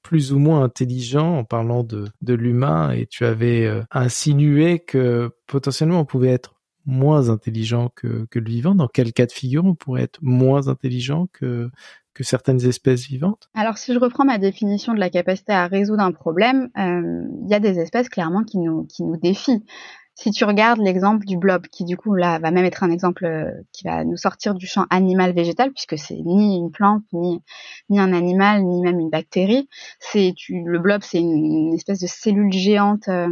plus 0.01 0.33
ou 0.33 0.39
moins 0.39 0.63
intelligent 0.63 1.37
en 1.37 1.43
parlant 1.45 1.83
de, 1.83 2.05
de 2.21 2.33
l'humain 2.33 2.91
et 2.91 3.05
tu 3.05 3.25
avais 3.25 3.65
euh, 3.65 3.81
insinué 3.91 4.79
que 4.79 5.31
potentiellement 5.47 6.01
on 6.01 6.05
pouvait 6.05 6.29
être 6.29 6.55
moins 6.85 7.29
intelligent 7.29 7.89
que, 7.95 8.25
que 8.29 8.39
le 8.39 8.49
vivant. 8.49 8.75
Dans 8.75 8.87
quel 8.87 9.13
cas 9.13 9.25
de 9.25 9.31
figure 9.31 9.63
on 9.63 9.75
pourrait 9.75 10.03
être 10.03 10.19
moins 10.21 10.67
intelligent 10.67 11.27
que, 11.31 11.69
que 12.13 12.23
certaines 12.25 12.65
espèces 12.65 13.05
vivantes? 13.07 13.49
Alors 13.53 13.77
si 13.77 13.93
je 13.93 13.99
reprends 13.99 14.25
ma 14.25 14.37
définition 14.37 14.93
de 14.93 14.99
la 14.99 15.09
capacité 15.09 15.53
à 15.53 15.67
résoudre 15.67 16.01
un 16.01 16.11
problème, 16.11 16.69
euh, 16.77 17.23
il 17.45 17.49
y 17.49 17.53
a 17.53 17.59
des 17.59 17.79
espèces 17.79 18.09
clairement 18.09 18.43
qui 18.43 18.57
nous, 18.57 18.83
qui 18.85 19.03
nous 19.03 19.15
défient 19.15 19.63
si 20.21 20.31
tu 20.31 20.43
regardes 20.43 20.81
l'exemple 20.81 21.25
du 21.25 21.37
blob, 21.37 21.67
qui 21.67 21.85
du 21.85 21.95
coup 21.95 22.13
là 22.13 22.39
va 22.39 22.51
même 22.51 22.65
être 22.65 22.83
un 22.83 22.91
exemple 22.91 23.23
euh, 23.23 23.49
qui 23.71 23.85
va 23.85 24.03
nous 24.03 24.17
sortir 24.17 24.53
du 24.53 24.67
champ 24.67 24.85
animal-végétal, 24.89 25.71
puisque 25.71 25.97
c'est 25.97 26.19
ni 26.25 26.57
une 26.57 26.71
plante, 26.71 27.03
ni, 27.13 27.41
ni 27.89 28.01
un 28.01 28.11
animal, 28.11 28.63
ni 28.63 28.81
même 28.81 28.99
une 28.99 29.09
bactérie. 29.09 29.69
C'est 29.99 30.33
le 30.49 30.77
blob, 30.77 31.03
c'est 31.03 31.19
une, 31.19 31.73
espèce 31.73 32.01
de 32.01 32.07
cellule 32.07 32.51
géante 32.51 33.07
euh, 33.07 33.29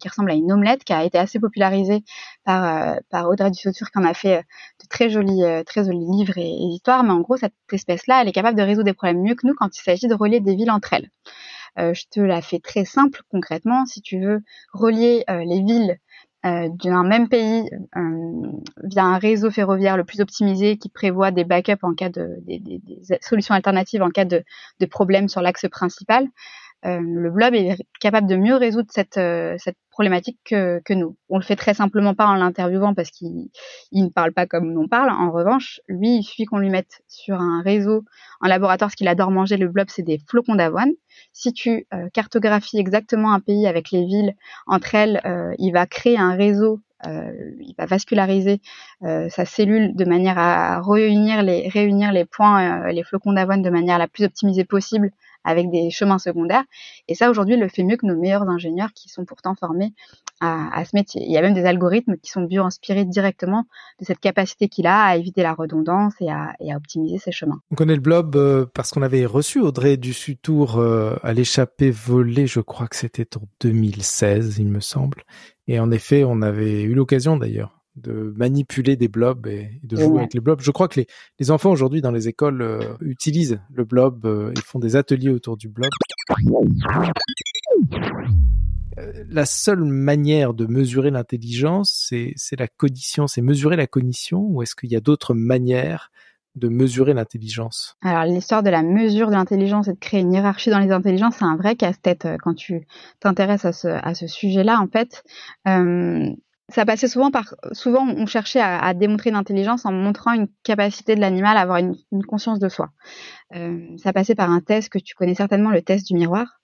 qui 0.00 0.08
ressemble 0.08 0.32
à 0.32 0.34
une 0.34 0.50
omelette, 0.50 0.82
qui 0.82 0.92
a 0.92 1.04
été 1.04 1.18
assez 1.18 1.38
popularisée 1.38 2.02
par, 2.44 2.64
euh, 2.64 2.96
par 3.10 3.28
Audrey 3.28 3.52
Dussault 3.52 3.70
qui 3.70 3.98
en 3.98 4.04
a 4.04 4.12
fait 4.12 4.38
de 4.38 4.88
très 4.88 5.10
jolis, 5.10 5.42
très 5.66 5.84
jolis 5.84 6.04
livres 6.18 6.36
et, 6.36 6.50
et 6.50 6.66
histoires. 6.74 7.04
Mais 7.04 7.12
en 7.12 7.20
gros, 7.20 7.36
cette 7.36 7.54
espèce-là, 7.70 8.22
elle 8.22 8.28
est 8.28 8.32
capable 8.32 8.58
de 8.58 8.64
résoudre 8.64 8.86
des 8.86 8.92
problèmes 8.92 9.22
mieux 9.22 9.36
que 9.36 9.46
nous 9.46 9.54
quand 9.54 9.68
il 9.76 9.82
s'agit 9.82 10.08
de 10.08 10.14
relier 10.14 10.40
des 10.40 10.56
villes 10.56 10.72
entre 10.72 10.94
elles. 10.94 11.10
je 11.76 12.02
te 12.10 12.18
la 12.18 12.42
fais 12.42 12.58
très 12.58 12.84
simple 12.84 13.20
concrètement. 13.30 13.86
Si 13.86 14.02
tu 14.02 14.18
veux 14.18 14.42
relier 14.72 15.24
les 15.28 15.62
villes 15.62 15.96
euh, 16.44 16.68
d'un 16.82 17.04
même 17.04 17.28
pays 17.28 17.68
euh, 17.96 18.52
via 18.82 19.04
un 19.04 19.18
réseau 19.18 19.50
ferroviaire 19.50 19.96
le 19.96 20.04
plus 20.04 20.20
optimisé 20.20 20.76
qui 20.76 20.88
prévoit 20.88 21.30
des 21.30 21.44
backups 21.44 21.82
en 21.82 21.94
cas 21.94 22.10
de 22.10 22.36
des, 22.46 22.60
solutions 23.22 23.54
alternatives 23.54 24.02
en 24.02 24.10
cas 24.10 24.26
de, 24.26 24.44
de 24.80 24.86
problème 24.86 25.28
sur 25.28 25.40
l'axe 25.40 25.66
principal. 25.70 26.28
Euh, 26.86 27.00
le 27.00 27.30
blob 27.30 27.54
est 27.54 27.76
capable 28.00 28.26
de 28.26 28.36
mieux 28.36 28.56
résoudre 28.56 28.88
cette, 28.90 29.16
euh, 29.16 29.54
cette 29.58 29.76
problématique 29.90 30.38
que, 30.44 30.82
que, 30.84 30.92
nous. 30.92 31.16
On 31.30 31.38
le 31.38 31.44
fait 31.44 31.56
très 31.56 31.72
simplement 31.72 32.14
pas 32.14 32.26
en 32.26 32.34
l'interviewant 32.34 32.94
parce 32.94 33.10
qu'il 33.10 33.48
il 33.90 34.04
ne 34.04 34.10
parle 34.10 34.32
pas 34.32 34.46
comme 34.46 34.76
on 34.76 34.86
parle. 34.86 35.10
En 35.10 35.30
revanche, 35.30 35.80
lui, 35.88 36.16
il 36.16 36.22
suffit 36.22 36.44
qu'on 36.44 36.58
lui 36.58 36.68
mette 36.68 37.02
sur 37.08 37.40
un 37.40 37.62
réseau 37.62 38.04
en 38.40 38.48
laboratoire 38.48 38.90
ce 38.90 38.96
qu'il 38.96 39.08
adore 39.08 39.30
manger. 39.30 39.56
Le 39.56 39.68
blob, 39.68 39.86
c'est 39.88 40.02
des 40.02 40.20
flocons 40.28 40.56
d'avoine. 40.56 40.90
Si 41.32 41.52
tu 41.54 41.86
euh, 41.94 42.08
cartographies 42.12 42.78
exactement 42.78 43.32
un 43.32 43.40
pays 43.40 43.66
avec 43.66 43.90
les 43.90 44.04
villes 44.04 44.34
entre 44.66 44.94
elles, 44.94 45.20
il 45.58 45.72
va 45.72 45.86
créer 45.86 46.18
un 46.18 46.34
réseau 46.36 46.80
il 47.06 47.74
va 47.76 47.84
vasculariser 47.84 48.62
sa 49.02 49.44
cellule 49.44 49.94
de 49.94 50.06
manière 50.06 50.38
à 50.38 50.80
réunir 50.80 51.42
les, 51.42 51.68
réunir 51.68 52.12
les 52.12 52.24
points, 52.24 52.90
les 52.92 53.02
flocons 53.02 53.34
d'avoine 53.34 53.60
de 53.60 53.68
manière 53.68 53.98
la 53.98 54.08
plus 54.08 54.24
optimisée 54.24 54.64
possible 54.64 55.10
avec 55.44 55.70
des 55.70 55.90
chemins 55.90 56.18
secondaires. 56.18 56.64
Et 57.08 57.14
ça, 57.14 57.30
aujourd'hui, 57.30 57.56
le 57.56 57.68
fait 57.68 57.82
mieux 57.82 57.96
que 57.96 58.06
nos 58.06 58.16
meilleurs 58.16 58.48
ingénieurs 58.48 58.92
qui 58.94 59.08
sont 59.08 59.24
pourtant 59.24 59.54
formés 59.54 59.92
à, 60.40 60.84
ce 60.84 60.90
métier. 60.94 61.22
Il 61.24 61.32
y 61.32 61.38
a 61.38 61.42
même 61.42 61.54
des 61.54 61.64
algorithmes 61.64 62.16
qui 62.16 62.30
sont 62.30 62.42
bio-inspirés 62.42 63.04
directement 63.04 63.64
de 64.00 64.04
cette 64.04 64.18
capacité 64.18 64.68
qu'il 64.68 64.86
a 64.86 65.04
à 65.04 65.16
éviter 65.16 65.42
la 65.42 65.54
redondance 65.54 66.14
et 66.20 66.28
à, 66.28 66.54
et 66.60 66.72
à 66.72 66.76
optimiser 66.76 67.18
ses 67.18 67.32
chemins. 67.32 67.60
On 67.70 67.76
connaît 67.76 67.94
le 67.94 68.00
blob 68.00 68.36
euh, 68.36 68.66
parce 68.74 68.90
qu'on 68.90 69.02
avait 69.02 69.24
reçu 69.24 69.60
Audrey 69.60 69.96
Dussutour 69.96 70.78
euh, 70.78 71.16
à 71.22 71.32
l'échappée 71.32 71.90
volée, 71.90 72.46
je 72.46 72.60
crois 72.60 72.88
que 72.88 72.96
c'était 72.96 73.36
en 73.36 73.42
2016, 73.60 74.58
il 74.58 74.68
me 74.68 74.80
semble. 74.80 75.22
Et 75.66 75.80
en 75.80 75.90
effet, 75.90 76.24
on 76.24 76.42
avait 76.42 76.82
eu 76.82 76.94
l'occasion 76.94 77.36
d'ailleurs 77.36 77.83
de 77.96 78.32
manipuler 78.36 78.96
des 78.96 79.08
blobs 79.08 79.46
et, 79.46 79.80
de 79.82 79.96
jouer 79.96 80.18
avec 80.18 80.34
les 80.34 80.40
blobs. 80.40 80.60
Je 80.60 80.70
crois 80.70 80.88
que 80.88 81.00
les, 81.00 81.06
les 81.38 81.50
enfants 81.50 81.70
aujourd'hui 81.70 82.00
dans 82.00 82.10
les 82.10 82.28
écoles 82.28 82.62
euh, 82.62 82.80
utilisent 83.00 83.60
le 83.72 83.84
blob, 83.84 84.26
euh, 84.26 84.52
ils 84.56 84.62
font 84.62 84.78
des 84.78 84.96
ateliers 84.96 85.30
autour 85.30 85.56
du 85.56 85.68
blob. 85.68 85.90
Euh, 88.98 89.24
la 89.28 89.46
seule 89.46 89.84
manière 89.84 90.54
de 90.54 90.66
mesurer 90.66 91.10
l'intelligence, 91.10 92.12
c'est 92.36 92.58
la 92.58 92.68
cognition, 92.68 93.26
c'est 93.26 93.42
mesurer 93.42 93.76
la 93.76 93.86
cognition, 93.86 94.40
ou 94.40 94.62
est-ce 94.62 94.74
qu'il 94.74 94.92
y 94.92 94.96
a 94.96 95.00
d'autres 95.00 95.34
manières 95.34 96.10
de 96.54 96.68
mesurer 96.68 97.14
l'intelligence? 97.14 97.96
Alors 98.02 98.24
l'histoire 98.24 98.62
de 98.62 98.70
la 98.70 98.82
mesure 98.82 99.28
de 99.28 99.32
l'intelligence 99.32 99.88
et 99.88 99.92
de 99.92 99.98
créer 99.98 100.20
une 100.20 100.32
hiérarchie 100.32 100.70
dans 100.70 100.78
les 100.78 100.92
intelligences, 100.92 101.36
c'est 101.38 101.44
un 101.44 101.56
vrai 101.56 101.74
casse-tête 101.74 102.26
euh, 102.26 102.36
quand 102.40 102.54
tu 102.54 102.86
t'intéresses 103.20 103.64
à 103.64 103.72
ce, 103.72 103.88
à 103.88 104.14
ce 104.14 104.26
sujet-là. 104.26 104.78
En 104.80 104.86
fait, 104.86 105.24
euh, 105.66 106.30
ça 106.70 106.86
passait 106.86 107.08
souvent 107.08 107.30
par, 107.30 107.54
souvent 107.72 108.06
on 108.06 108.26
cherchait 108.26 108.60
à, 108.60 108.78
à 108.78 108.94
démontrer 108.94 109.30
une 109.30 109.36
intelligence 109.36 109.84
en 109.84 109.92
montrant 109.92 110.32
une 110.32 110.48
capacité 110.62 111.14
de 111.14 111.20
l'animal 111.20 111.56
à 111.56 111.60
avoir 111.60 111.78
une, 111.78 111.96
conscience 112.26 112.58
de 112.58 112.68
soi. 112.68 112.90
Euh, 113.54 113.86
ça 113.98 114.12
passait 114.12 114.34
par 114.34 114.50
un 114.50 114.60
test 114.60 114.88
que 114.88 114.98
tu 114.98 115.14
connais 115.14 115.34
certainement, 115.34 115.70
le 115.70 115.82
test 115.82 116.06
du 116.06 116.14
miroir, 116.14 116.60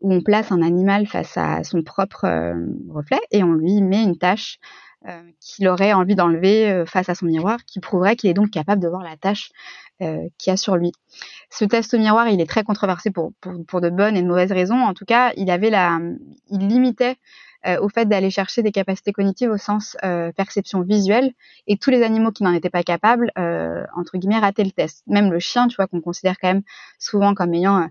où 0.00 0.12
on 0.12 0.22
place 0.22 0.52
un 0.52 0.62
animal 0.62 1.06
face 1.06 1.36
à 1.36 1.64
son 1.64 1.82
propre 1.82 2.24
euh, 2.24 2.54
reflet 2.88 3.20
et 3.30 3.42
on 3.42 3.52
lui 3.52 3.82
met 3.82 4.02
une 4.02 4.16
tâche 4.16 4.58
euh, 5.06 5.20
qu'il 5.40 5.68
aurait 5.68 5.92
envie 5.92 6.14
d'enlever 6.14 6.84
face 6.86 7.08
à 7.08 7.14
son 7.14 7.26
miroir, 7.26 7.58
qui 7.66 7.80
prouverait 7.80 8.16
qu'il 8.16 8.30
est 8.30 8.34
donc 8.34 8.50
capable 8.50 8.80
de 8.80 8.88
voir 8.88 9.02
la 9.02 9.16
tâche 9.16 9.50
qu'il 10.36 10.52
a 10.52 10.56
sur 10.56 10.74
lui. 10.74 10.90
Ce 11.48 11.64
test 11.64 11.94
au 11.94 11.98
miroir, 11.98 12.26
il 12.26 12.40
est 12.40 12.48
très 12.48 12.64
controversé 12.64 13.12
pour, 13.12 13.32
pour, 13.40 13.52
pour, 13.68 13.80
de 13.80 13.88
bonnes 13.88 14.16
et 14.16 14.22
de 14.22 14.26
mauvaises 14.26 14.50
raisons. 14.50 14.80
En 14.82 14.94
tout 14.94 15.04
cas, 15.04 15.30
il 15.36 15.48
avait 15.48 15.70
la, 15.70 16.00
il 16.48 16.66
limitait 16.66 17.18
euh, 17.66 17.80
au 17.80 17.88
fait 17.88 18.06
d'aller 18.06 18.30
chercher 18.30 18.62
des 18.62 18.72
capacités 18.72 19.12
cognitives 19.12 19.50
au 19.50 19.58
sens 19.58 19.96
euh, 20.04 20.32
perception 20.32 20.82
visuelle, 20.82 21.32
et 21.66 21.76
tous 21.76 21.90
les 21.90 22.02
animaux 22.02 22.32
qui 22.32 22.42
n'en 22.42 22.52
étaient 22.52 22.70
pas 22.70 22.82
capables, 22.82 23.30
entre 23.36 24.18
guillemets, 24.18 24.38
rataient 24.38 24.64
le 24.64 24.70
test. 24.70 25.02
Même 25.06 25.30
le 25.30 25.38
chien, 25.38 25.68
tu 25.68 25.76
vois, 25.76 25.86
qu'on 25.86 26.00
considère 26.00 26.38
quand 26.40 26.48
même 26.48 26.62
souvent 26.98 27.34
comme 27.34 27.54
ayant 27.54 27.88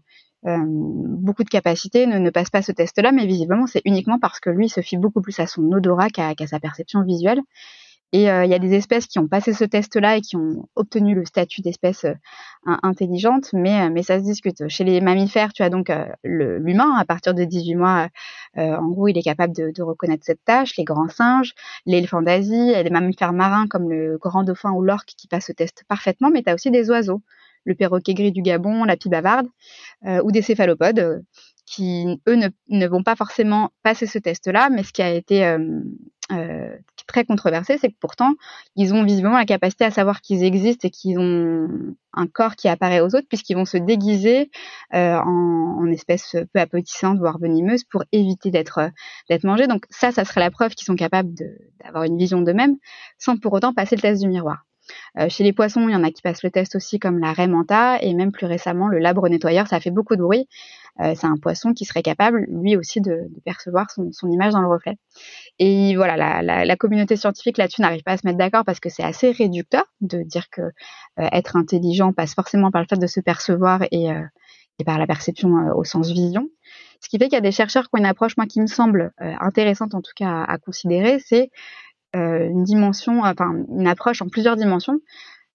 euh, 0.47 0.57
beaucoup 0.65 1.43
de 1.43 1.49
capacités, 1.49 2.07
ne, 2.07 2.17
ne 2.17 2.29
passe 2.31 2.49
pas 2.49 2.63
ce 2.63 2.71
test-là, 2.71 3.11
mais 3.11 3.27
visiblement 3.27 3.67
c'est 3.67 3.81
uniquement 3.85 4.17
parce 4.17 4.39
que 4.39 4.49
lui 4.49 4.69
se 4.69 4.81
fie 4.81 4.97
beaucoup 4.97 5.21
plus 5.21 5.39
à 5.39 5.45
son 5.45 5.71
odorat 5.71 6.09
qu'à 6.09 6.33
sa 6.47 6.59
perception 6.59 7.03
visuelle. 7.03 7.41
Et 8.13 8.29
euh, 8.29 8.43
il 8.43 8.51
y 8.51 8.53
a 8.53 8.59
des 8.59 8.73
espèces 8.73 9.07
qui 9.07 9.19
ont 9.19 9.27
passé 9.27 9.53
ce 9.53 9.63
test-là 9.63 10.17
et 10.17 10.21
qui 10.21 10.35
ont 10.35 10.67
obtenu 10.75 11.15
le 11.15 11.25
statut 11.25 11.61
d'espèce 11.61 12.05
euh, 12.05 12.13
intelligente, 12.83 13.51
mais, 13.53 13.89
mais 13.89 14.03
ça 14.03 14.19
se 14.19 14.23
discute. 14.23 14.67
Chez 14.67 14.83
les 14.83 14.99
mammifères, 15.01 15.53
tu 15.53 15.63
as 15.63 15.69
donc 15.69 15.91
l'humain, 16.23 16.95
à 16.97 17.05
partir 17.05 17.33
de 17.33 17.43
18 17.43 17.75
mois, 17.75 18.09
en 18.55 18.87
gros, 18.87 19.07
il 19.07 19.17
est 19.17 19.23
capable 19.23 19.55
de, 19.55 19.71
de 19.71 19.81
reconnaître 19.81 20.25
cette 20.25 20.43
tâche, 20.45 20.75
les 20.77 20.83
grands 20.83 21.09
singes, 21.09 21.53
l'éléphant 21.85 22.21
d'Asie, 22.21 22.73
les 22.83 22.89
mammifères 22.89 23.33
marins 23.33 23.67
comme 23.67 23.89
le 23.89 24.17
grand 24.17 24.43
dauphin 24.43 24.71
ou 24.71 24.81
l'orque 24.81 25.13
qui 25.17 25.27
passent 25.27 25.47
ce 25.47 25.53
test 25.53 25.83
parfaitement, 25.87 26.29
mais 26.29 26.43
tu 26.43 26.49
as 26.49 26.53
aussi 26.53 26.69
des 26.69 26.89
oiseaux 26.89 27.21
le 27.65 27.75
perroquet 27.75 28.13
gris 28.13 28.31
du 28.31 28.41
Gabon, 28.41 28.83
la 28.83 28.97
pie 28.97 29.09
bavarde, 29.09 29.47
euh, 30.05 30.21
ou 30.23 30.31
des 30.31 30.41
céphalopodes, 30.41 30.99
euh, 30.99 31.19
qui, 31.65 32.19
eux, 32.27 32.35
ne, 32.69 32.87
vont 32.87 33.03
pas 33.03 33.15
forcément 33.15 33.71
passer 33.83 34.05
ce 34.05 34.19
test-là, 34.19 34.69
mais 34.69 34.83
ce 34.83 34.91
qui 34.91 35.01
a 35.01 35.11
été 35.11 35.45
euh, 35.45 36.75
très 37.07 37.25
controversé, 37.25 37.77
c'est 37.77 37.89
que 37.89 37.97
pourtant, 37.99 38.33
ils 38.75 38.93
ont 38.93 39.03
visiblement 39.03 39.37
la 39.37 39.45
capacité 39.45 39.85
à 39.85 39.91
savoir 39.91 40.21
qu'ils 40.21 40.43
existent 40.43 40.87
et 40.87 40.91
qu'ils 40.91 41.19
ont 41.19 41.67
un 42.13 42.27
corps 42.27 42.55
qui 42.55 42.67
apparaît 42.67 43.01
aux 43.01 43.15
autres, 43.15 43.27
puisqu'ils 43.27 43.55
vont 43.55 43.65
se 43.65 43.77
déguiser 43.77 44.51
en, 44.91 45.77
en, 45.79 45.85
espèces 45.87 46.35
peu 46.53 46.59
appétissantes, 46.59 47.19
voire 47.19 47.39
venimeuses, 47.39 47.83
pour 47.83 48.03
éviter 48.11 48.51
d'être 48.51 48.91
d'être 49.29 49.43
mangés. 49.43 49.67
Donc 49.67 49.85
ça, 49.89 50.11
ça 50.11 50.25
serait 50.25 50.41
la 50.41 50.51
preuve 50.51 50.73
qu'ils 50.73 50.85
sont 50.85 50.95
capables 50.95 51.33
d'avoir 51.83 52.03
une 52.03 52.17
vision 52.17 52.41
d'eux-mêmes, 52.41 52.77
sans 53.17 53.37
pour 53.37 53.53
autant 53.53 53.73
passer 53.73 53.95
le 53.95 54.01
test 54.01 54.21
du 54.21 54.27
miroir. 54.27 54.65
Euh, 55.19 55.27
chez 55.29 55.43
les 55.43 55.53
poissons, 55.53 55.87
il 55.87 55.91
y 55.91 55.95
en 55.95 56.03
a 56.03 56.11
qui 56.11 56.21
passent 56.21 56.43
le 56.43 56.51
test 56.51 56.75
aussi, 56.75 56.99
comme 56.99 57.19
la 57.19 57.33
raie 57.33 57.47
manta, 57.47 58.01
et 58.01 58.13
même 58.13 58.31
plus 58.31 58.45
récemment 58.45 58.87
le 58.87 58.99
labre 58.99 59.27
nettoyeur. 59.27 59.67
Ça 59.67 59.79
fait 59.79 59.91
beaucoup 59.91 60.15
de 60.15 60.21
bruit. 60.21 60.47
Euh, 60.99 61.13
c'est 61.15 61.27
un 61.27 61.37
poisson 61.37 61.73
qui 61.73 61.85
serait 61.85 62.01
capable, 62.01 62.45
lui 62.49 62.75
aussi, 62.75 63.01
de, 63.01 63.29
percevoir 63.45 63.87
son, 63.91 64.29
image 64.29 64.53
dans 64.53 64.61
le 64.61 64.67
reflet. 64.67 64.97
Et 65.59 65.95
voilà, 65.95 66.41
la, 66.41 66.65
la, 66.65 66.75
communauté 66.75 67.15
scientifique 67.15 67.57
là-dessus 67.57 67.81
n'arrive 67.81 68.03
pas 68.03 68.11
à 68.11 68.17
se 68.17 68.25
mettre 68.25 68.37
d'accord 68.37 68.65
parce 68.65 68.79
que 68.79 68.89
c'est 68.89 69.03
assez 69.03 69.31
réducteur 69.31 69.85
de 70.01 70.21
dire 70.23 70.49
que 70.49 70.61
euh, 70.61 70.71
être 71.17 71.55
intelligent 71.55 72.13
passe 72.13 72.33
forcément 72.33 72.71
par 72.71 72.81
le 72.81 72.87
fait 72.87 72.99
de 72.99 73.07
se 73.07 73.19
percevoir 73.19 73.83
et, 73.91 74.09
par 74.85 74.97
la 74.97 75.05
perception 75.05 75.49
au 75.75 75.83
sens 75.83 76.09
vision. 76.11 76.49
Ce 77.01 77.09
qui 77.09 77.19
fait 77.19 77.25
qu'il 77.25 77.33
y 77.33 77.37
a 77.37 77.41
des 77.41 77.51
chercheurs 77.51 77.83
qui 77.83 77.89
ont 77.93 77.99
une 77.99 78.05
approche, 78.05 78.35
moi, 78.35 78.47
qui 78.47 78.59
me 78.59 78.67
semble 78.67 79.11
intéressante 79.19 79.93
en 79.93 80.01
tout 80.01 80.13
cas 80.15 80.43
à, 80.43 80.57
considérer, 80.57 81.19
c'est 81.19 81.51
une 82.13 82.63
dimension, 82.63 83.21
enfin 83.23 83.53
une 83.69 83.87
approche 83.87 84.21
en 84.21 84.27
plusieurs 84.27 84.55
dimensions. 84.55 84.99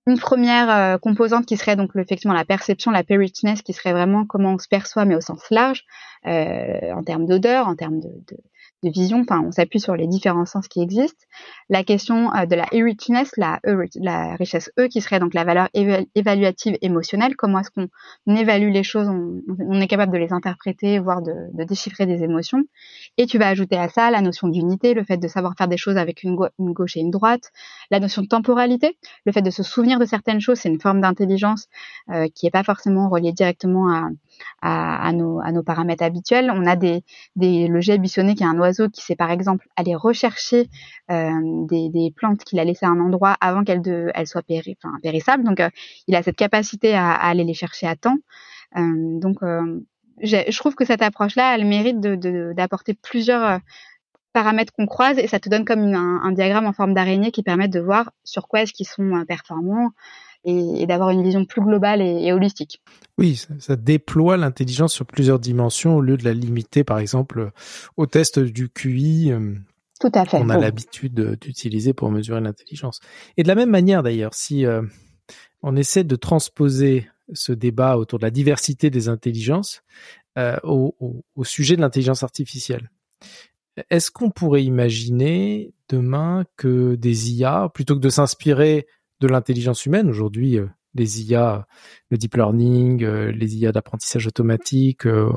Une 0.06 0.18
première 0.18 0.70
euh, 0.70 0.98
composante 0.98 1.46
qui 1.46 1.56
serait 1.56 1.75
donc 1.75 1.90
effectivement 1.96 2.34
la 2.34 2.44
perception, 2.44 2.92
la 2.92 3.02
peritness, 3.02 3.62
qui 3.62 3.72
serait 3.72 3.92
vraiment 3.92 4.25
comment 4.25 4.52
on 4.52 4.58
se 4.58 4.68
perçoit, 4.68 5.04
mais 5.04 5.16
au 5.16 5.20
sens 5.20 5.42
large, 5.50 5.84
euh, 6.26 6.92
en 6.92 7.02
termes 7.02 7.26
d'odeur, 7.26 7.66
en 7.66 7.75
termes 7.75 7.98
de, 7.98 8.08
de, 8.08 8.36
de 8.83 8.90
vision. 8.90 9.21
Enfin, 9.21 9.42
on 9.45 9.52
s'appuie 9.52 9.80
sur 9.80 9.97
les 9.97 10.06
différents 10.06 10.47
sens 10.47 10.68
qui 10.68 10.80
existent. 10.80 11.25
La 11.68 11.85
question 11.85 12.33
euh, 12.35 12.47
de 12.47 12.54
la 12.54 12.66
richness, 12.73 13.33
la, 13.37 13.59
richesse 14.37 14.71
E, 14.78 14.88
qui 14.88 15.00
serait 15.00 15.18
donc 15.18 15.35
la 15.35 15.45
valeur 15.45 15.68
évaluative 16.14 16.76
émotionnelle. 16.83 17.37
Comment 17.37 17.61
est-ce 17.61 17.71
qu'on 17.71 18.37
évalue 18.37 18.71
les 18.71 18.83
choses? 18.83 19.09
On, 19.09 19.80
est 19.80 19.87
capable 19.87 20.12
de 20.12 20.18
les 20.18 20.33
interpréter, 20.33 20.99
voire 20.99 21.23
de, 21.23 21.33
déchiffrer 21.64 22.06
des 22.06 22.23
émotions. 22.23 22.62
Et 23.16 23.26
tu 23.26 23.38
vas 23.38 23.49
ajouter 23.49 23.76
à 23.76 23.88
ça 23.88 24.11
la 24.11 24.21
notion 24.21 24.49
d'unité, 24.49 24.95
le 24.95 25.04
fait 25.04 25.16
de 25.16 25.28
savoir 25.28 25.54
faire 25.56 25.68
des 25.68 25.76
choses 25.76 25.97
avec 25.97 26.23
une, 26.23 26.37
une, 26.59 26.73
gauche 26.73 26.97
et 26.97 27.00
une 27.00 27.11
droite, 27.11 27.52
la 27.90 28.00
notion 28.00 28.23
de 28.23 28.28
temporalité, 28.28 28.97
le 29.25 29.33
fait 29.33 29.42
de 29.42 29.50
se 29.50 29.62
souvenir 29.62 29.99
de 29.99 30.04
certaines 30.04 30.40
choses, 30.40 30.59
c'est 30.61 30.68
une 30.68 30.80
forme 30.80 31.00
d'intelligence 31.00 31.68
euh, 32.11 32.28
qui 32.35 32.47
n'est 32.47 32.50
pas 32.50 32.64
forcément 32.64 33.09
reliée 33.09 33.33
directement 33.33 33.92
à, 33.92 34.09
à, 34.62 35.12
nos, 35.12 35.62
paramètres 35.62 36.02
habituels. 36.02 36.50
On 36.50 36.66
a 36.66 36.76
des, 36.76 37.02
des 37.37 37.69
le 37.69 37.81
jet 37.81 38.00
qui 38.00 38.21
est 38.21 38.43
un 38.43 38.59
oiseau 38.59 38.88
qui 38.88 39.02
sait 39.02 39.16
par 39.16 39.31
exemple 39.31 39.66
aller 39.76 39.95
rechercher 39.95 40.69
euh, 41.11 41.31
des, 41.69 42.12
plantes 42.14 42.45
qu'il 42.45 42.59
a 42.59 42.64
laissées 42.64 42.87
à 42.87 42.90
un 42.90 43.00
endroit 43.00 43.37
avant 43.40 43.64
qu'elles 43.64 43.83
elles 44.14 44.26
soient 44.26 44.43
péri, 44.43 44.76
périssables. 45.02 45.45
Donc 45.45 45.61
euh, 45.61 45.71
il 46.07 46.16
a 46.16 46.23
cette 46.23 46.37
capacité 46.37 46.95
à, 46.95 47.12
aller 47.12 47.45
les 47.45 47.55
chercher 47.55 47.87
à 47.87 47.97
temps. 47.97 48.19
Euh, 48.76 49.19
donc 49.21 49.38
je 50.23 50.57
trouve 50.59 50.75
que 50.75 50.85
cette 50.85 51.02
approche-là, 51.02 51.55
elle 51.55 51.66
mérite 51.66 52.00
d'apporter 52.00 52.95
plusieurs 52.95 53.61
paramètres 54.33 54.73
qu'on 54.73 54.87
croise 54.87 55.19
et 55.19 55.28
ça 55.28 55.40
te 55.40 55.49
donne 55.49 55.64
comme 55.64 55.95
un, 55.95 56.21
un, 56.23 56.33
diagramme 56.33 56.66
en 56.66 56.73
forme 56.73 56.93
d'araignée 56.93 57.31
qui 57.31 57.43
permet 57.43 57.69
de 57.69 57.81
voir 57.81 58.11
sur 58.23 58.49
quoi 58.49 58.62
est-ce 58.62 58.73
qu'ils 58.73 58.87
sont 58.87 59.25
performants, 59.26 59.93
et, 60.46 60.82
et 60.82 60.86
d'avoir 60.86 61.10
une 61.10 61.22
vision 61.22 61.44
plus 61.44 61.60
globale 61.60 62.00
et, 62.00 62.24
et 62.24 62.32
holistique. 62.32 62.80
Oui, 63.18 63.36
ça, 63.36 63.48
ça 63.58 63.76
déploie 63.76 64.36
l'intelligence 64.36 64.94
sur 64.94 65.04
plusieurs 65.04 65.38
dimensions 65.38 65.96
au 65.96 66.00
lieu 66.00 66.16
de 66.16 66.24
la 66.24 66.32
limiter, 66.32 66.84
par 66.84 66.98
exemple, 66.98 67.50
au 67.96 68.06
test 68.06 68.38
du 68.38 68.70
QI. 68.70 69.32
Euh, 69.32 69.54
Tout 70.00 70.12
à 70.14 70.24
fait. 70.24 70.38
On 70.38 70.48
a 70.48 70.56
l'habitude 70.56 71.36
d'utiliser 71.40 71.92
pour 71.92 72.10
mesurer 72.10 72.40
l'intelligence. 72.40 73.00
Et 73.36 73.42
de 73.42 73.48
la 73.48 73.54
même 73.54 73.70
manière, 73.70 74.02
d'ailleurs, 74.02 74.34
si 74.34 74.64
euh, 74.64 74.82
on 75.62 75.76
essaie 75.76 76.04
de 76.04 76.16
transposer 76.16 77.08
ce 77.32 77.52
débat 77.52 77.98
autour 77.98 78.20
de 78.20 78.24
la 78.24 78.30
diversité 78.30 78.88
des 78.88 79.08
intelligences 79.08 79.82
euh, 80.38 80.56
au, 80.62 80.94
au, 81.00 81.24
au 81.34 81.44
sujet 81.44 81.74
de 81.74 81.80
l'intelligence 81.80 82.22
artificielle. 82.22 82.90
Est-ce 83.90 84.10
qu'on 84.10 84.30
pourrait 84.30 84.64
imaginer 84.64 85.74
demain 85.88 86.44
que 86.56 86.94
des 86.94 87.32
IA, 87.32 87.68
plutôt 87.74 87.94
que 87.94 88.00
de 88.00 88.08
s'inspirer 88.08 88.86
de 89.20 89.28
l'intelligence 89.28 89.87
humaine. 89.87 90.08
Aujourd'hui, 90.08 90.58
euh, 90.58 90.66
les 90.94 91.23
IA, 91.23 91.66
le 92.11 92.18
deep 92.18 92.35
learning, 92.35 93.04
euh, 93.04 93.30
les 93.32 93.56
IA 93.56 93.73
d'apprentissage 93.73 94.26
automatique, 94.26 95.06
euh, 95.06 95.32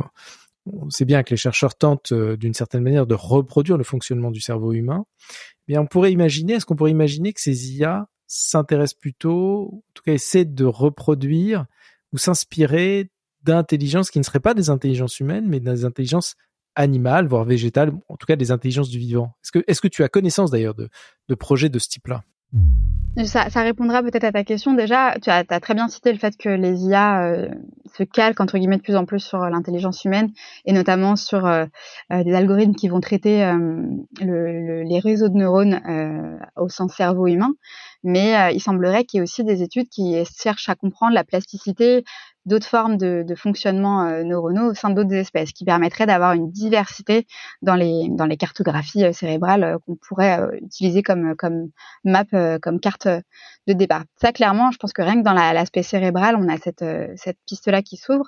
on 0.66 0.90
sait 0.90 1.06
bien 1.06 1.24
que 1.24 1.32
les 1.32 1.38
chercheurs 1.38 1.76
tentent 1.76 2.14
d'une 2.14 2.54
certaine 2.54 2.84
manière 2.84 3.08
de 3.08 3.16
reproduire 3.16 3.78
le 3.78 3.84
fonctionnement 3.84 4.30
du 4.30 4.40
cerveau 4.40 4.74
humain. 4.74 5.06
Mais 5.68 5.78
on 5.78 5.88
pourrait 5.88 6.12
imaginer, 6.12 6.54
est-ce 6.54 6.66
qu'on 6.66 6.76
pourrait 6.76 6.92
imaginer 6.92 7.34
que 7.34 7.42
ces 7.42 7.74
IA 7.74 8.08
s'intéressent 8.28 9.00
plutôt, 9.00 9.84
en 9.88 9.92
tout 9.96 10.04
cas 10.04 10.14
essaient 10.14 10.46
de 10.46 10.66
reproduire 10.66 11.66
ou 12.14 12.20
s'inspirer 12.20 13.10
d'intelligences 13.42 14.12
qui 14.12 14.20
ne 14.20 14.24
seraient 14.24 14.40
pas 14.40 14.54
des 14.54 14.70
intelligences 14.70 15.20
humaines, 15.20 15.48
mais 15.48 15.60
des 15.60 15.86
intelligences 15.86 16.36
animales, 16.76 17.28
voire 17.28 17.46
végétales, 17.46 17.92
en 18.08 18.16
tout 18.16 18.28
cas 18.28 18.36
des 18.36 18.52
intelligences 18.52 18.90
du 18.90 19.00
vivant? 19.00 19.34
Est-ce 19.44 19.52
que, 19.52 19.64
est-ce 19.68 19.82
que 19.82 19.88
tu 19.88 20.04
as 20.04 20.10
connaissance 20.10 20.52
d'ailleurs 20.52 20.76
de, 20.76 20.90
de 21.30 21.36
projets 21.36 21.70
de 21.70 21.80
ce 21.80 21.90
type-là? 21.90 22.24
Ça, 23.26 23.50
ça, 23.50 23.62
répondra 23.62 24.02
peut-être 24.02 24.24
à 24.24 24.32
ta 24.32 24.44
question. 24.44 24.74
Déjà, 24.74 25.16
tu 25.22 25.30
as, 25.30 25.44
as, 25.50 25.60
très 25.60 25.74
bien 25.74 25.88
cité 25.88 26.12
le 26.12 26.20
fait 26.20 26.38
que 26.38 26.50
les 26.50 26.86
IA 26.86 27.24
euh, 27.24 27.50
se 27.98 28.04
calquent 28.04 28.40
entre 28.40 28.58
guillemets 28.58 28.78
de 28.78 28.82
plus 28.82 28.96
en 28.96 29.06
plus 29.06 29.20
sur 29.20 29.40
l'intelligence 29.40 30.06
humaine 30.06 30.32
et 30.66 30.74
notamment 30.74 31.16
sur 31.16 31.46
euh, 31.46 31.66
euh, 32.12 32.24
des 32.24 32.34
algorithmes 32.34 32.76
qui 32.76 32.88
vont 32.88 33.02
traiter 33.02 33.44
euh, 33.44 33.82
le, 34.22 34.68
le, 34.68 34.84
les 34.84 35.00
réseaux 35.00 35.30
de 35.30 35.36
neurones 35.36 35.82
euh, 35.88 36.38
au 36.56 36.70
sens 36.70 36.94
cerveau 36.96 37.28
humain. 37.28 37.54
Mais 38.04 38.36
euh, 38.36 38.52
il 38.52 38.62
semblerait 38.62 39.04
qu'il 39.04 39.18
y 39.18 39.20
ait 39.20 39.24
aussi 39.24 39.44
des 39.44 39.62
études 39.62 39.90
qui 39.90 40.16
cherchent 40.26 40.70
à 40.70 40.76
comprendre 40.76 41.14
la 41.14 41.24
plasticité 41.24 42.04
d'autres 42.50 42.68
formes 42.68 42.98
de, 42.98 43.36
fonctionnement 43.36 44.06
euh, 44.06 44.24
neuronaux 44.24 44.72
au 44.72 44.74
sein 44.74 44.90
d'autres 44.90 45.14
espèces, 45.14 45.52
qui 45.52 45.66
permettraient 45.66 46.06
d'avoir 46.06 46.34
une 46.34 46.52
diversité 46.52 47.26
dans 47.62 47.76
les, 47.76 48.08
dans 48.10 48.26
les 48.26 48.38
cartographies 48.38 49.06
euh, 49.06 49.14
cérébrales 49.14 49.64
euh, 49.64 49.78
qu'on 49.86 49.96
pourrait 49.96 50.40
utiliser 50.62 51.04
comme, 51.04 51.36
comme 51.36 51.70
map, 52.04 52.26
comme 52.62 52.80
carte 52.80 53.08
de 53.08 53.74
départ. 53.74 54.04
Ça, 54.20 54.32
clairement, 54.32 54.72
je 54.72 54.78
pense 54.78 54.94
que 54.94 55.02
rien 55.02 55.16
que 55.16 55.24
dans 55.24 55.34
l'aspect 55.34 55.84
cérébral, 55.84 56.36
on 56.36 56.50
a 56.50 56.58
cette, 56.58 56.86
cette 57.16 57.38
piste-là 57.46 57.82
qui 57.82 57.98
s'ouvre. 57.98 58.26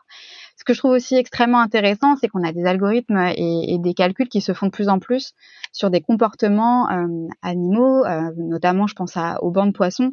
Ce 0.61 0.63
que 0.63 0.75
je 0.75 0.77
trouve 0.77 0.91
aussi 0.91 1.15
extrêmement 1.15 1.59
intéressant, 1.59 2.15
c'est 2.17 2.27
qu'on 2.27 2.43
a 2.43 2.51
des 2.51 2.65
algorithmes 2.65 3.17
et, 3.35 3.79
des 3.79 3.95
calculs 3.95 4.29
qui 4.29 4.41
se 4.41 4.53
font 4.53 4.67
de 4.67 4.71
plus 4.71 4.89
en 4.89 4.99
plus 4.99 5.33
sur 5.71 5.89
des 5.89 6.01
comportements 6.01 6.87
euh, 6.91 7.07
animaux, 7.41 8.05
euh, 8.05 8.29
notamment 8.37 8.85
je 8.85 8.93
pense 8.93 9.17
aux 9.41 9.49
bancs 9.49 9.69
de 9.69 9.71
poissons 9.71 10.11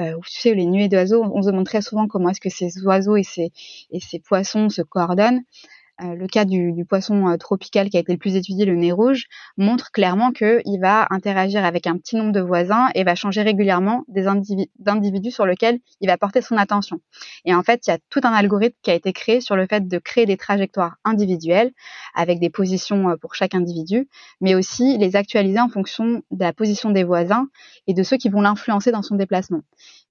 euh, 0.00 0.16
tu 0.26 0.40
sais, 0.40 0.54
les 0.54 0.66
nuées 0.66 0.88
d'oiseaux, 0.88 1.22
on, 1.22 1.40
se 1.40 1.46
demande 1.46 1.66
très 1.66 1.82
souvent 1.82 2.08
comment 2.08 2.30
est-ce 2.30 2.40
que 2.40 2.50
ces 2.50 2.84
oiseaux 2.84 3.16
et 3.16 3.22
ces 3.22 4.18
poissons 4.18 4.68
se 4.70 4.82
coordonnent. 4.82 5.42
Euh, 6.02 6.14
le 6.14 6.26
cas 6.26 6.44
du, 6.44 6.84
poisson 6.86 7.26
euh, 7.28 7.38
tropical 7.38 7.88
qui 7.88 7.96
a 7.96 8.00
été 8.00 8.12
le 8.12 8.18
plus 8.18 8.36
étudié, 8.36 8.66
le 8.66 8.76
nez 8.76 8.92
rouge, 8.92 9.24
montre 9.56 9.90
clairement 9.92 10.30
qu'il 10.30 10.78
va 10.78 11.06
interagir 11.08 11.64
avec 11.64 11.86
un 11.86 11.96
petit 11.96 12.16
nombre 12.16 12.32
de 12.32 12.40
voisins 12.40 12.88
et 12.94 13.02
va 13.02 13.14
changer 13.14 13.40
régulièrement 13.40 14.04
des 14.08 14.26
individus 14.26 15.30
sur 15.30 15.46
lesquels 15.46 15.78
il 16.02 16.08
va 16.08 16.18
porter 16.18 16.42
son 16.42 16.58
attention. 16.58 17.00
Et 17.46 17.54
en 17.54 17.62
fait, 17.62 17.86
il 17.86 17.90
y 17.90 17.92
a 17.94 17.98
tout 18.10 18.20
un 18.24 18.32
algorithme 18.32 18.76
qui 18.82 18.90
a 18.90 18.94
été 18.94 19.14
créé 19.14 19.40
sur 19.40 19.56
le 19.56 19.66
fait 19.66 19.88
de 19.88 19.98
créer 19.98 20.26
des 20.26 20.36
trajectoires 20.36 20.96
individuelles 21.04 21.72
avec 22.14 22.40
des 22.40 22.50
positions 22.50 23.08
euh, 23.08 23.16
pour 23.16 23.34
chaque 23.34 23.54
individu, 23.54 24.06
mais 24.42 24.54
aussi 24.54 24.98
les 24.98 25.16
actualiser 25.16 25.60
en 25.60 25.70
fonction 25.70 26.22
de 26.30 26.44
la 26.44 26.52
position 26.52 26.90
des 26.90 27.04
voisins 27.04 27.48
et 27.86 27.94
de 27.94 28.02
ceux 28.02 28.18
qui 28.18 28.28
vont 28.28 28.42
l'influencer 28.42 28.92
dans 28.92 29.02
son 29.02 29.16
déplacement. 29.16 29.62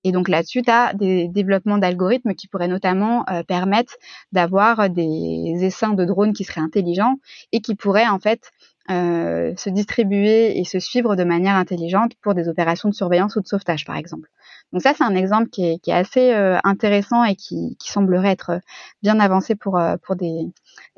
Et 0.05 0.11
donc 0.11 0.29
là-dessus, 0.29 0.61
tu 0.61 0.69
as 0.69 0.93
des 0.93 1.27
développements 1.27 1.79
d'algorithmes 1.79 2.35
qui 2.35 2.47
pourraient 2.47 2.67
notamment 2.67 3.25
permettre 3.47 3.95
d'avoir 4.31 4.89
des 4.89 5.57
de 5.57 6.05
drones 6.05 6.31
qui 6.31 6.43
seraient 6.43 6.61
intelligents 6.61 7.15
et 7.51 7.59
qui 7.59 7.73
pourraient 7.75 8.07
en 8.07 8.19
fait 8.19 8.51
euh, 8.91 9.55
se 9.57 9.71
distribuer 9.71 10.59
et 10.59 10.63
se 10.63 10.77
suivre 10.79 11.15
de 11.15 11.23
manière 11.23 11.55
intelligente 11.55 12.11
pour 12.21 12.35
des 12.35 12.47
opérations 12.47 12.87
de 12.87 12.93
surveillance 12.93 13.35
ou 13.35 13.41
de 13.41 13.47
sauvetage, 13.47 13.83
par 13.83 13.97
exemple. 13.97 14.29
Donc 14.73 14.81
ça, 14.81 14.93
c'est 14.93 15.03
un 15.03 15.15
exemple 15.15 15.49
qui 15.49 15.63
est, 15.63 15.89
assez 15.89 16.33
euh, 16.33 16.57
intéressant 16.63 17.23
et 17.23 17.35
qui, 17.35 17.77
semblerait 17.79 18.31
être 18.31 18.59
bien 19.01 19.19
avancé 19.19 19.55
pour, 19.55 19.77
euh, 19.77 19.95
pour 20.03 20.15
des, 20.15 20.51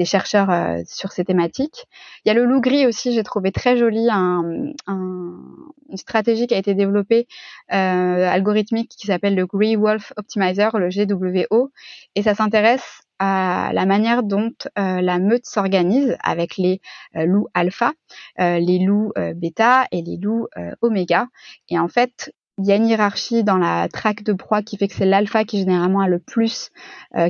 chercheurs 0.03 0.49
sur 0.85 1.11
ces 1.11 1.25
thématiques. 1.25 1.85
Il 2.23 2.29
y 2.29 2.31
a 2.31 2.33
le 2.33 2.45
loup 2.45 2.61
gris 2.61 2.87
aussi, 2.87 3.13
j'ai 3.13 3.23
trouvé 3.23 3.51
très 3.51 3.77
joli, 3.77 4.07
un, 4.09 4.71
une 4.87 5.97
stratégie 5.97 6.47
qui 6.47 6.53
a 6.53 6.57
été 6.57 6.73
développée 6.73 7.27
algorithmique 7.69 8.91
qui 8.97 9.07
s'appelle 9.07 9.35
le 9.35 9.45
Grey 9.45 9.75
Wolf 9.75 10.13
Optimizer, 10.17 10.77
le 10.77 10.89
GWO, 10.89 11.71
et 12.15 12.23
ça 12.23 12.35
s'intéresse 12.35 13.01
à 13.19 13.71
la 13.73 13.85
manière 13.85 14.23
dont 14.23 14.51
euh, 14.77 15.01
la 15.01 15.19
meute 15.19 15.45
s'organise 15.45 16.17
avec 16.21 16.57
les 16.57 16.81
euh, 17.15 17.25
loups 17.25 17.47
alpha, 17.53 17.93
euh, 18.39 18.59
les 18.59 18.79
loups 18.79 19.11
bêta 19.35 19.87
et 19.91 20.01
les 20.01 20.17
loups 20.17 20.47
oméga. 20.81 21.27
Et 21.69 21.79
en 21.79 21.87
fait, 21.87 22.33
il 22.57 22.65
y 22.65 22.71
a 22.71 22.75
une 22.75 22.87
hiérarchie 22.87 23.43
dans 23.43 23.57
la 23.57 23.87
traque 23.87 24.23
de 24.23 24.33
proie 24.33 24.61
qui 24.61 24.77
fait 24.77 24.87
que 24.87 24.95
c'est 24.95 25.05
l'alpha 25.05 25.43
qui 25.43 25.59
généralement 25.59 25.99
a 25.99 26.07
le 26.07 26.19
plus, 26.19 26.71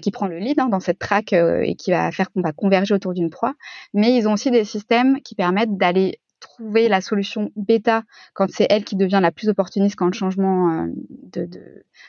qui 0.01 0.12
prend 0.12 0.27
le 0.27 0.38
lead 0.38 0.60
hein, 0.60 0.69
dans 0.69 0.79
cette 0.79 1.00
traque 1.00 1.34
et 1.34 1.75
qui 1.75 1.91
va 1.91 2.12
faire 2.12 2.31
qu'on 2.31 2.41
va 2.41 2.53
converger 2.53 2.93
autour 2.93 3.13
d'une 3.13 3.29
proie. 3.29 3.53
Mais 3.93 4.15
ils 4.15 4.27
ont 4.27 4.34
aussi 4.34 4.51
des 4.51 4.63
systèmes 4.63 5.19
qui 5.22 5.36
permettent 5.36 5.75
d'aller 5.77 6.19
trouver 6.39 6.88
la 6.88 7.01
solution 7.01 7.51
bêta 7.55 8.03
quand 8.34 8.50
c'est 8.50 8.67
elle 8.69 8.84
qui 8.84 8.96
devient 8.96 9.19
la 9.22 9.31
plus 9.31 9.50
opportuniste 9.50 9.96
quand 9.96 10.07
le 10.07 10.13
changement 10.13 10.88
euh, 11.36 11.48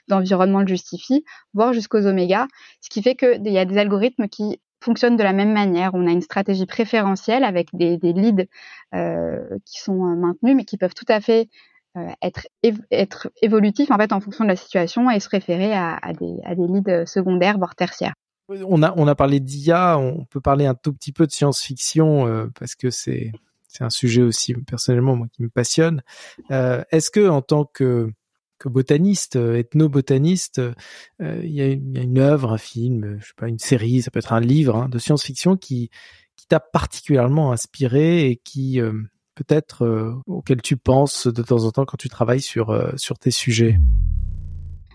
d'environnement 0.09 0.61
le 0.61 0.67
justifie, 0.67 1.25
voire 1.55 1.73
jusqu'aux 1.73 2.07
oméga, 2.07 2.47
ce 2.81 2.91
qui 2.91 3.03
fait 3.03 3.15
qu'il 3.15 3.53
y 3.53 3.59
a 3.59 3.65
des 3.65 3.79
algorithmes 3.79 4.29
qui 4.29 4.61
fonctionnent 4.81 5.17
de 5.17 5.23
la 5.23 5.33
même 5.33 5.53
manière. 5.53 5.91
On 5.95 6.07
a 6.07 6.11
une 6.11 6.23
stratégie 6.23 6.67
préférentielle 6.67 7.45
avec 7.45 7.69
des, 7.73 7.99
leads 8.03 8.47
euh, 8.95 9.59
qui 9.65 9.81
sont 9.81 10.05
euh, 10.05 10.15
maintenus, 10.15 10.55
mais 10.57 10.65
qui 10.65 10.77
peuvent 10.77 10.95
tout 10.95 11.07
à 11.09 11.21
fait 11.21 11.49
être, 12.23 12.47
être 12.91 13.31
évolutifs 13.43 13.91
en 13.91 13.97
fait 13.97 14.13
en 14.13 14.21
fonction 14.21 14.45
de 14.45 14.49
la 14.49 14.57
situation 14.57 15.11
et 15.11 15.21
se 15.21 15.29
référer 15.29 15.75
à, 15.75 15.99
des, 16.19 16.37
à 16.45 16.55
leads 16.55 17.07
secondaires 17.07 17.59
voire 17.59 17.75
tertiaires. 17.75 18.15
On 18.49 18.83
a 18.83 19.15
parlé 19.15 19.41
d'IA, 19.41 19.99
on 19.99 20.25
peut 20.25 20.41
parler 20.41 20.67
un 20.67 20.75
tout 20.75 20.93
petit 20.93 21.13
peu 21.13 21.27
de 21.27 21.33
science-fiction 21.33 22.51
parce 22.59 22.75
que 22.75 22.91
c'est 22.91 23.33
un 23.81 23.91
sujet 23.91 24.23
aussi 24.23 24.55
personnellement 24.55 25.17
moi 25.17 25.27
qui 25.33 25.43
me 25.43 25.49
passionne. 25.49 26.03
Euh, 26.51 26.83
Est-ce 26.91 27.11
que 27.11 27.29
en 27.29 27.43
tant 27.43 27.65
que, 27.65 28.11
que 28.59 28.69
botaniste, 28.69 29.37
euh, 29.37 29.59
ethnobotaniste, 29.59 30.59
euh, 30.59 31.41
il 31.43 31.53
y, 31.53 31.61
a 31.61 31.67
une, 31.67 32.19
œuvre, 32.19 32.53
un 32.53 32.59
film, 32.59 33.19
je 33.21 33.27
sais 33.27 33.33
pas, 33.37 33.49
une 33.49 33.59
série, 33.59 34.03
ça 34.03 34.11
peut 34.11 34.19
être 34.19 34.33
un 34.33 34.41
livre 34.41 34.77
hein, 34.77 34.89
de 34.89 34.99
science-fiction 34.99 35.57
qui 35.57 35.91
t'a 36.49 36.61
particulièrement 36.61 37.53
inspiré 37.53 38.31
et 38.31 38.37
qui 38.37 38.81
euh, 38.81 38.93
peut-être 39.39 39.85
euh, 39.85 40.15
tu 40.63 40.77
penses 40.77 41.27
de 41.27 41.43
temps 41.43 41.65
en 41.65 41.71
temps 41.71 41.85
quand 41.85 41.97
tu 41.97 42.09
travailles 42.09 42.41
sur 42.41 42.93
sur 42.97 43.19
tes 43.19 43.31
sujets. 43.31 43.79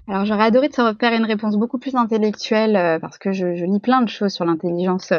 Alors 0.08 0.26
j'aurais 0.26 0.44
adoré 0.44 0.70
te 0.70 0.76
faire 1.00 1.14
une 1.14 1.26
réponse 1.26 1.56
beaucoup 1.56 1.80
plus 1.80 1.96
intellectuelle 1.96 3.00
parce 3.00 3.18
que 3.18 3.32
je, 3.32 3.46
lis 3.46 3.80
plein 3.80 4.02
de 4.02 4.10
choses 4.10 4.34
sur 4.34 4.44
l'intelligence 4.44 5.14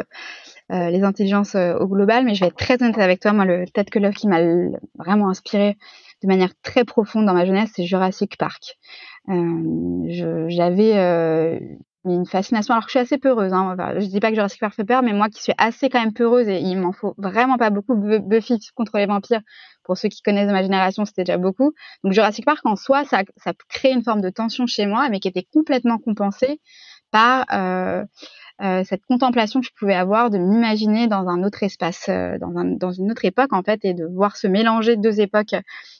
euh, 0.71 0.89
les 0.89 1.03
intelligences 1.03 1.53
euh, 1.53 1.77
au 1.77 1.87
global, 1.87 2.25
mais 2.25 2.33
je 2.33 2.39
vais 2.39 2.47
être 2.47 2.55
très 2.55 2.81
honnête 2.81 2.97
avec 2.97 3.19
toi. 3.19 3.33
Moi, 3.33 3.45
le 3.45 3.65
que 3.65 3.99
l'œuvre 3.99 4.15
qui 4.15 4.27
m'a 4.27 4.41
vraiment 4.97 5.29
inspiré 5.29 5.77
de 6.23 6.27
manière 6.27 6.53
très 6.63 6.85
profonde 6.85 7.27
dans 7.27 7.35
ma 7.35 7.45
jeunesse, 7.45 7.69
c'est 7.75 7.83
Jurassic 7.83 8.35
Park. 8.37 8.77
Euh, 9.29 10.47
J'avais 10.47 10.97
euh, 10.97 11.59
une 12.05 12.25
fascination. 12.25 12.73
Alors 12.73 12.85
que 12.85 12.89
je 12.89 12.97
suis 12.97 12.99
assez 12.99 13.17
peureuse. 13.17 13.53
Hein. 13.53 13.75
je 13.97 14.05
dis 14.05 14.19
pas 14.19 14.29
que 14.29 14.35
Jurassic 14.35 14.59
Park 14.59 14.73
fait 14.75 14.85
peur, 14.85 15.03
mais 15.03 15.13
moi 15.13 15.29
qui 15.29 15.41
suis 15.41 15.53
assez 15.57 15.89
quand 15.89 15.99
même 15.99 16.13
peureuse 16.13 16.47
et 16.47 16.59
il 16.59 16.77
m'en 16.77 16.91
faut 16.91 17.15
vraiment 17.17 17.57
pas 17.57 17.69
beaucoup. 17.69 17.95
Buffy 17.95 18.59
contre 18.75 18.97
les 18.97 19.05
vampires, 19.05 19.41
pour 19.83 19.97
ceux 19.97 20.09
qui 20.09 20.21
connaissent 20.21 20.47
de 20.47 20.53
ma 20.53 20.63
génération, 20.63 21.05
c'était 21.05 21.23
déjà 21.23 21.37
beaucoup. 21.37 21.73
Donc 22.03 22.13
Jurassic 22.13 22.45
Park 22.45 22.65
en 22.65 22.75
soi, 22.75 23.05
ça, 23.05 23.23
ça 23.37 23.53
crée 23.69 23.91
une 23.91 24.03
forme 24.03 24.21
de 24.21 24.29
tension 24.29 24.65
chez 24.67 24.85
moi, 24.85 25.09
mais 25.09 25.19
qui 25.19 25.27
était 25.27 25.47
complètement 25.51 25.97
compensée 25.97 26.59
par 27.11 27.45
euh, 27.53 28.03
euh, 28.61 28.83
cette 28.83 29.05
contemplation 29.05 29.61
que 29.61 29.67
je 29.67 29.71
pouvais 29.77 29.95
avoir 29.95 30.29
de 30.29 30.37
m'imaginer 30.37 31.07
dans 31.07 31.27
un 31.27 31.43
autre 31.43 31.63
espace, 31.63 32.07
euh, 32.09 32.37
dans, 32.39 32.55
un, 32.57 32.65
dans, 32.65 32.91
une 32.91 33.11
autre 33.11 33.25
époque 33.25 33.53
en 33.53 33.63
fait, 33.63 33.79
et 33.83 33.93
de 33.93 34.05
voir 34.05 34.37
se 34.37 34.47
mélanger 34.47 34.95
deux 34.95 35.19
époques 35.21 35.55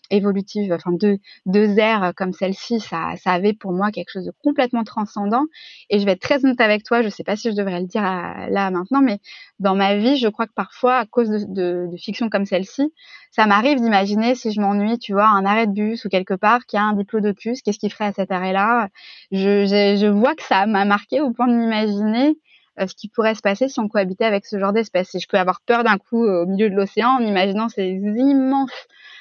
évolutives, 0.10 0.72
enfin 0.74 0.92
deux, 0.92 1.18
deux 1.46 1.78
ères 1.78 2.14
comme 2.16 2.34
celle-ci, 2.34 2.80
ça, 2.80 3.14
ça 3.18 3.32
avait 3.32 3.54
pour 3.54 3.72
moi 3.72 3.92
quelque 3.92 4.10
chose 4.12 4.26
de 4.26 4.34
complètement 4.44 4.84
transcendant. 4.84 5.44
Et 5.90 6.00
je 6.00 6.06
vais 6.06 6.14
être 6.14 6.22
très 6.22 6.44
honnête 6.44 6.62
avec 6.62 6.84
toi, 6.84 7.02
je 7.02 7.10
sais 7.10 7.24
pas 7.24 7.36
si 7.36 7.52
je 7.52 7.56
devrais 7.56 7.80
le 7.80 7.88
dire 7.88 8.02
là 8.04 8.72
maintenant, 8.72 9.02
mais 9.02 9.20
dans 9.60 9.76
ma 9.76 9.96
vie, 9.96 10.18
je 10.18 10.28
crois 10.28 10.48
que 10.48 10.54
parfois, 10.54 10.98
à 10.98 11.06
cause 11.06 11.30
de, 11.30 11.40
de, 11.48 11.88
de 11.92 11.98
fiction 11.98 12.30
comme 12.30 12.46
celle-ci, 12.46 12.94
ça 13.32 13.46
m'arrive 13.48 13.82
d'imaginer 13.82 14.36
si 14.36 14.52
je 14.52 14.62
m'ennuie, 14.62 14.98
tu 14.98 15.14
vois, 15.14 15.28
un 15.28 15.46
arrêt 15.46 15.68
de 15.68 15.74
bus 15.74 16.06
ou 16.06 16.10
quelque 16.10 16.34
part, 16.34 16.66
qui 16.66 16.78
a 16.78 16.84
un 16.84 16.94
diplodocus, 16.94 17.62
qu'est-ce 17.62 17.80
qu'il 17.80 17.92
ferait 17.92 18.06
à 18.06 18.14
cet 18.14 18.32
arrêt-là? 18.32 18.90
Je, 19.32 19.66
je, 19.66 19.98
je 20.00 20.08
vois 20.08 20.36
que 20.36 20.44
ça 20.44 20.66
m'a 20.66 20.86
marqué 20.86 21.22
au 21.22 21.32
point 21.32 21.48
de 21.48 21.54
m'imaginer 21.54 22.38
euh, 22.80 22.88
ce 22.88 22.96
qui 22.96 23.10
pourrait 23.10 23.36
se 23.36 23.42
passer 23.42 23.68
si 23.68 23.80
on 23.80 23.88
cohabitait 23.88 24.26
avec 24.26 24.46
ce 24.46 24.60
genre 24.60 24.74
d'espèces. 24.74 25.16
Et 25.16 25.20
je 25.20 25.28
peux 25.28 25.38
avoir 25.38 25.62
peur 25.66 25.84
d'un 25.84 25.98
coup 25.98 26.24
euh, 26.26 26.44
au 26.44 26.46
milieu 26.46 26.70
de 26.70 26.76
l'océan 26.76 27.10
en 27.10 27.20
imaginant 27.20 27.70
ces 27.70 27.90
immenses 27.90 28.72
euh, 28.72 28.86
euh, 28.86 29.15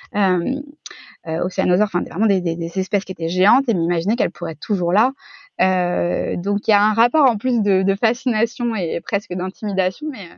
océanosaures, 1.27 1.87
enfin 1.87 2.03
vraiment 2.03 2.27
des, 2.27 2.79
espèces 2.79 3.05
qui 3.05 3.12
étaient 3.12 3.29
géantes 3.29 3.68
et 3.68 3.74
m'imaginer 3.74 4.16
qu'elles 4.16 4.31
pourraient 4.31 4.53
être 4.53 4.61
toujours 4.61 4.92
là. 4.92 5.12
Euh, 5.61 6.37
donc 6.37 6.66
il 6.66 6.70
y 6.70 6.74
a 6.74 6.83
un 6.83 6.94
rapport 6.94 7.29
en 7.29 7.37
plus 7.37 7.62
de 7.62 7.94
fascination 7.94 8.74
et 8.74 9.00
presque 9.00 9.33
d'intimidation, 9.33 10.07
mais 10.11 10.29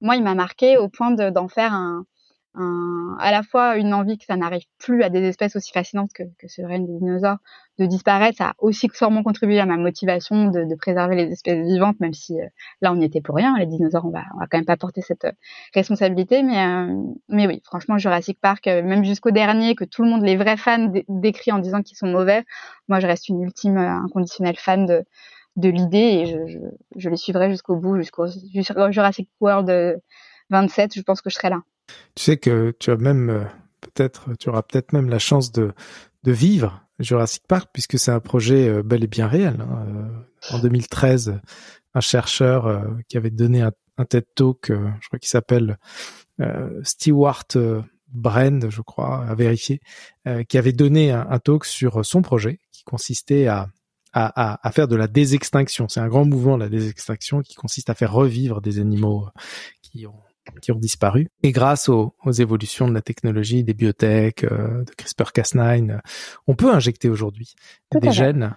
moi 0.00 0.16
il 0.16 0.22
m'a 0.22 0.34
marqué 0.34 0.76
au 0.76 0.88
point 0.88 1.10
d'en 1.10 1.48
faire 1.48 1.72
un, 1.72 2.06
à 3.18 3.30
la 3.30 3.42
fois 3.42 3.76
une 3.76 3.92
envie 3.92 4.18
que 4.18 4.24
ça 4.24 4.36
n'arrive 4.36 4.64
plus 4.78 5.02
à 5.02 5.10
des 5.10 5.22
espèces 5.22 5.56
aussi 5.56 5.72
fascinantes 5.72 6.12
que, 6.14 6.22
que 6.38 6.48
ce 6.48 6.62
des 6.62 6.78
dinosaures 6.78 7.38
de 7.78 7.86
disparaître. 7.86 8.38
Ça 8.38 8.48
a 8.50 8.54
aussi 8.58 8.88
sûrement 8.94 9.22
contribué 9.22 9.60
à 9.60 9.66
ma 9.66 9.76
motivation 9.76 10.46
de, 10.46 10.64
de 10.64 10.74
préserver 10.74 11.16
les 11.16 11.32
espèces 11.32 11.66
vivantes, 11.66 11.98
même 12.00 12.14
si 12.14 12.40
euh, 12.40 12.46
là 12.80 12.92
on 12.92 12.96
n'y 12.96 13.04
était 13.04 13.20
pour 13.20 13.36
rien. 13.36 13.54
Les 13.58 13.66
dinosaures, 13.66 14.06
on 14.06 14.10
va, 14.10 14.22
on 14.34 14.38
va 14.38 14.46
quand 14.46 14.58
même 14.58 14.64
pas 14.64 14.76
porter 14.76 15.02
cette 15.02 15.24
euh, 15.24 15.32
responsabilité. 15.74 16.42
Mais, 16.42 16.64
euh, 16.64 17.02
mais 17.28 17.46
oui, 17.46 17.60
franchement, 17.64 17.98
Jurassic 17.98 18.40
Park, 18.40 18.66
même 18.66 19.04
jusqu'au 19.04 19.30
dernier, 19.30 19.74
que 19.74 19.84
tout 19.84 20.02
le 20.02 20.10
monde, 20.10 20.22
les 20.22 20.36
vrais 20.36 20.56
fans, 20.56 20.92
décrit 21.08 21.52
en 21.52 21.58
disant 21.58 21.82
qu'ils 21.82 21.96
sont 21.96 22.06
mauvais, 22.06 22.44
moi 22.88 23.00
je 23.00 23.06
reste 23.06 23.28
une 23.28 23.42
ultime 23.42 23.76
inconditionnelle 23.76 24.56
fan 24.56 24.86
de, 24.86 25.04
de 25.56 25.68
l'idée 25.68 25.98
et 25.98 26.26
je, 26.26 26.46
je, 26.46 26.58
je, 26.96 27.10
les 27.10 27.16
suivrai 27.16 27.50
jusqu'au 27.50 27.76
bout, 27.76 27.96
jusqu'au 27.96 28.26
Jurassic 28.90 29.28
World 29.40 30.00
27. 30.50 30.94
Je 30.94 31.02
pense 31.02 31.20
que 31.20 31.30
je 31.30 31.34
serai 31.34 31.50
là. 31.50 31.62
Tu 32.14 32.22
sais 32.24 32.36
que 32.36 32.74
tu 32.78 32.90
as 32.90 32.96
même 32.96 33.30
euh, 33.30 33.44
peut-être, 33.80 34.30
tu 34.38 34.48
auras 34.48 34.62
peut-être 34.62 34.92
même 34.92 35.08
la 35.08 35.18
chance 35.18 35.52
de, 35.52 35.72
de 36.24 36.32
vivre 36.32 36.82
Jurassic 36.98 37.42
Park 37.46 37.70
puisque 37.72 37.98
c'est 37.98 38.10
un 38.10 38.20
projet 38.20 38.68
euh, 38.68 38.82
bel 38.82 39.04
et 39.04 39.08
bien 39.08 39.26
réel. 39.26 39.60
Hein. 39.60 39.86
Euh, 39.88 40.56
en 40.56 40.58
2013, 40.58 41.40
un 41.94 42.00
chercheur 42.00 42.84
qui 43.08 43.16
avait 43.16 43.30
donné 43.30 43.62
un, 43.62 43.72
un 43.96 44.04
TED 44.04 44.26
Talk, 44.34 44.66
je 44.68 45.06
crois 45.08 45.18
qu'il 45.18 45.30
s'appelle 45.30 45.78
Stewart 46.82 47.48
Brand, 48.12 48.70
je 48.70 48.82
crois, 48.82 49.24
à 49.24 49.34
vérifier, 49.34 49.80
qui 50.46 50.58
avait 50.58 50.74
donné 50.74 51.10
un, 51.10 51.26
un, 51.28 51.38
talk 51.38 51.64
sur 51.64 52.04
son 52.04 52.20
projet 52.22 52.60
qui 52.70 52.84
consistait 52.84 53.46
à, 53.46 53.70
à, 54.12 54.66
à, 54.66 54.72
faire 54.72 54.88
de 54.88 54.96
la 54.96 55.08
désextinction. 55.08 55.88
C'est 55.88 56.00
un 56.00 56.08
grand 56.08 56.24
mouvement, 56.24 56.56
la 56.56 56.68
désextinction, 56.68 57.40
qui 57.40 57.54
consiste 57.54 57.90
à 57.90 57.94
faire 57.94 58.12
revivre 58.12 58.60
des 58.60 58.78
animaux 58.78 59.28
qui 59.82 60.06
ont 60.06 60.22
qui 60.60 60.72
ont 60.72 60.78
disparu. 60.78 61.28
Et 61.42 61.52
grâce 61.52 61.88
aux, 61.88 62.14
aux 62.24 62.32
évolutions 62.32 62.88
de 62.88 62.94
la 62.94 63.02
technologie, 63.02 63.64
des 63.64 63.74
biotech, 63.74 64.44
euh, 64.44 64.84
de 64.84 64.92
CRISPR-Cas9, 64.92 66.00
on 66.46 66.54
peut 66.54 66.72
injecter 66.72 67.08
aujourd'hui 67.08 67.54
des 67.94 68.10
gènes 68.12 68.54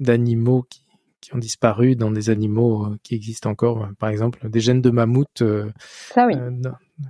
d'animaux 0.00 0.62
qui, 0.68 0.84
qui 1.20 1.34
ont 1.34 1.38
disparu 1.38 1.96
dans 1.96 2.10
des 2.10 2.30
animaux 2.30 2.86
euh, 2.86 2.98
qui 3.02 3.14
existent 3.14 3.50
encore. 3.50 3.88
Par 3.98 4.08
exemple, 4.08 4.48
des 4.48 4.60
gènes 4.60 4.82
de 4.82 4.90
mammouth 4.90 5.42
euh, 5.42 5.70
ça, 6.14 6.26
oui. 6.26 6.34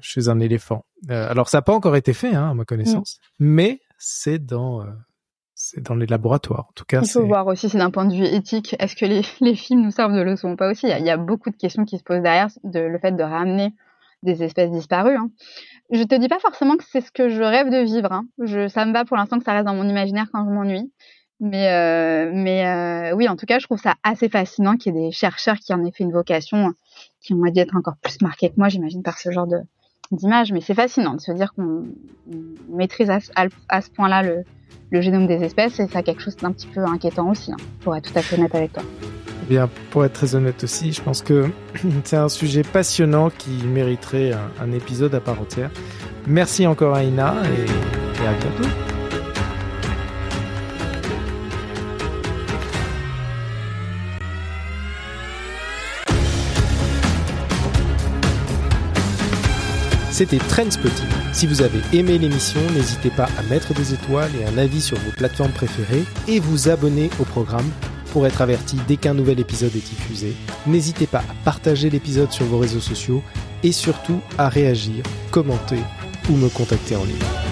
chez 0.01 0.29
un 0.29 0.41
éléphant. 0.41 0.85
alors 1.09 1.49
ça 1.49 1.59
n'a 1.59 1.63
pas 1.63 1.75
encore 1.75 1.97
été 1.97 2.13
fait, 2.13 2.35
hein, 2.35 2.51
à 2.51 2.55
ma 2.55 2.65
connaissance, 2.65 3.19
mais 3.39 3.81
c'est 3.99 4.39
dans 4.39 4.85
c'est 5.65 5.81
dans 5.81 5.95
les 5.95 6.07
laboratoires. 6.07 6.67
En 6.71 6.73
tout 6.75 6.85
cas, 6.85 7.03
il 7.03 7.09
faut 7.09 7.25
voir 7.25 7.47
aussi, 7.47 7.69
c'est 7.69 7.79
d'un 7.79 7.93
point 7.93 8.05
de 8.05 8.13
vue 8.13 8.25
éthique, 8.25 8.75
est-ce 8.81 8.97
que 8.97 9.05
les, 9.05 9.23
les, 9.41 9.55
films 9.55 9.83
nous 9.83 9.93
servent 9.93 10.15
de 10.15 10.21
leçon 10.21 10.51
ou 10.51 10.57
pas 10.57 10.69
aussi? 10.69 10.89
Il 10.89 11.07
y, 11.07 11.11
a, 11.11 11.17
beaucoup 11.17 11.51
de 11.51 11.57
questions 11.57 11.85
qui 11.85 11.99
se 11.99 12.03
posent 12.03 12.21
derrière 12.21 12.49
de, 12.65 12.81
le 12.81 12.99
fait 12.99 13.13
de 13.13 13.23
ramener 13.23 13.73
des 14.25 14.43
espèces 14.43 14.73
disparues. 14.73 15.17
Hein. 15.17 15.31
Je 15.93 16.03
te 16.03 16.17
dis 16.17 16.27
pas 16.27 16.41
forcément 16.41 16.77
que 16.77 16.83
c'est 16.91 17.01
ce 17.01 17.13
que 17.13 17.29
je 17.29 17.43
rêve 17.43 17.71
de 17.71 17.79
vivre. 17.79 18.11
Hein. 18.11 18.27
Je, 18.43 18.67
ça 18.67 18.85
me 18.87 18.93
va 18.93 19.05
pour 19.05 19.17
l'instant 19.17 19.39
que 19.39 19.45
ça 19.45 19.53
reste 19.53 19.67
dans 19.67 19.75
mon 19.77 19.89
imaginaire 19.89 20.27
quand 20.33 20.45
je 20.45 20.51
m'ennuie. 20.51 20.93
Mais, 21.39 21.73
euh, 21.73 22.33
mais 22.35 22.67
euh, 22.67 23.15
oui, 23.15 23.29
en 23.29 23.37
tout 23.37 23.47
cas, 23.47 23.61
je 23.61 23.67
trouve 23.67 23.81
ça 23.81 23.95
assez 24.03 24.29
fascinant 24.29 24.77
qu'il 24.77 24.97
y 24.97 24.99
ait 24.99 25.07
des 25.07 25.13
chercheurs 25.13 25.59
qui 25.59 25.73
en 25.73 25.85
aient 25.85 25.93
fait 25.93 26.03
une 26.03 26.13
vocation, 26.13 26.73
qui 27.21 27.35
ont 27.35 27.43
dû 27.45 27.61
être 27.61 27.77
encore 27.77 27.97
plus 28.03 28.21
marqués 28.21 28.51
que 28.51 28.57
moi, 28.57 28.69
j'imagine, 28.69 29.05
par 29.05 29.17
ce 29.17 29.31
genre 29.31 29.47
de 29.47 29.59
d'image. 30.13 30.53
Mais 30.53 30.61
c'est 30.61 30.75
fascinant 30.75 31.15
de 31.15 31.21
se 31.21 31.33
dire 31.33 31.53
qu'on 31.55 31.85
maîtrise 32.71 33.11
à, 33.11 33.19
à 33.69 33.81
ce 33.81 33.91
point-là 33.91 34.23
le, 34.23 34.45
génome 35.01 35.27
des 35.27 35.43
espèces 35.43 35.81
et 35.81 35.87
ça 35.87 36.01
a 36.01 36.03
quelque 36.03 36.23
chose 36.23 36.37
d'un 36.37 36.53
petit 36.53 36.67
peu 36.67 36.85
inquiétant 36.85 37.31
aussi, 37.31 37.51
hein, 37.51 37.57
pour 37.81 37.97
être 37.97 38.13
tout 38.13 38.19
à 38.19 38.23
fait 38.23 38.37
honnête 38.37 38.55
avec 38.55 38.73
toi. 38.73 38.83
Eh 39.45 39.49
bien, 39.49 39.69
pour 39.91 40.05
être 40.05 40.13
très 40.13 40.35
honnête 40.35 40.63
aussi, 40.63 40.93
je 40.93 41.03
pense 41.03 41.23
que 41.23 41.49
c'est 42.05 42.17
un 42.17 42.29
sujet 42.29 42.63
passionnant 42.63 43.31
qui 43.31 43.51
mériterait 43.67 44.33
un, 44.61 44.73
épisode 44.73 45.15
à 45.15 45.21
part 45.21 45.41
entière. 45.41 45.71
Merci 46.27 46.67
encore 46.67 46.95
Aïna 46.95 47.35
et, 47.45 48.23
et 48.23 48.27
à 48.27 48.33
bientôt. 48.35 48.92
C'était 60.13 60.37
Trendspotting. 60.37 61.07
Si 61.33 61.47
vous 61.47 61.63
avez 61.63 61.81
aimé 61.95 62.19
l'émission, 62.19 62.61
n'hésitez 62.75 63.09
pas 63.09 63.31
à 63.39 63.43
mettre 63.45 63.73
des 63.73 63.95
étoiles 63.95 64.31
et 64.39 64.45
un 64.45 64.59
avis 64.59 64.83
sur 64.83 64.99
vos 64.99 65.11
plateformes 65.11 65.53
préférées 65.53 66.05
et 66.29 66.39
vous 66.39 66.69
abonner 66.69 67.09
au 67.19 67.25
programme 67.25 67.69
pour 68.13 68.27
être 68.27 68.43
averti 68.43 68.77
dès 68.87 68.99
qu'un 68.99 69.15
nouvel 69.15 69.41
épisode 69.41 69.75
est 69.75 69.89
diffusé. 69.89 70.35
N'hésitez 70.67 71.07
pas 71.07 71.21
à 71.21 71.35
partager 71.47 71.89
l'épisode 71.89 72.31
sur 72.31 72.45
vos 72.45 72.59
réseaux 72.59 72.79
sociaux 72.79 73.23
et 73.63 73.73
surtout 73.73 74.21
à 74.37 74.51
réagir, 74.51 75.03
commenter 75.31 75.81
ou 76.29 76.37
me 76.37 76.51
contacter 76.51 76.95
en 76.95 77.05
ligne. 77.05 77.52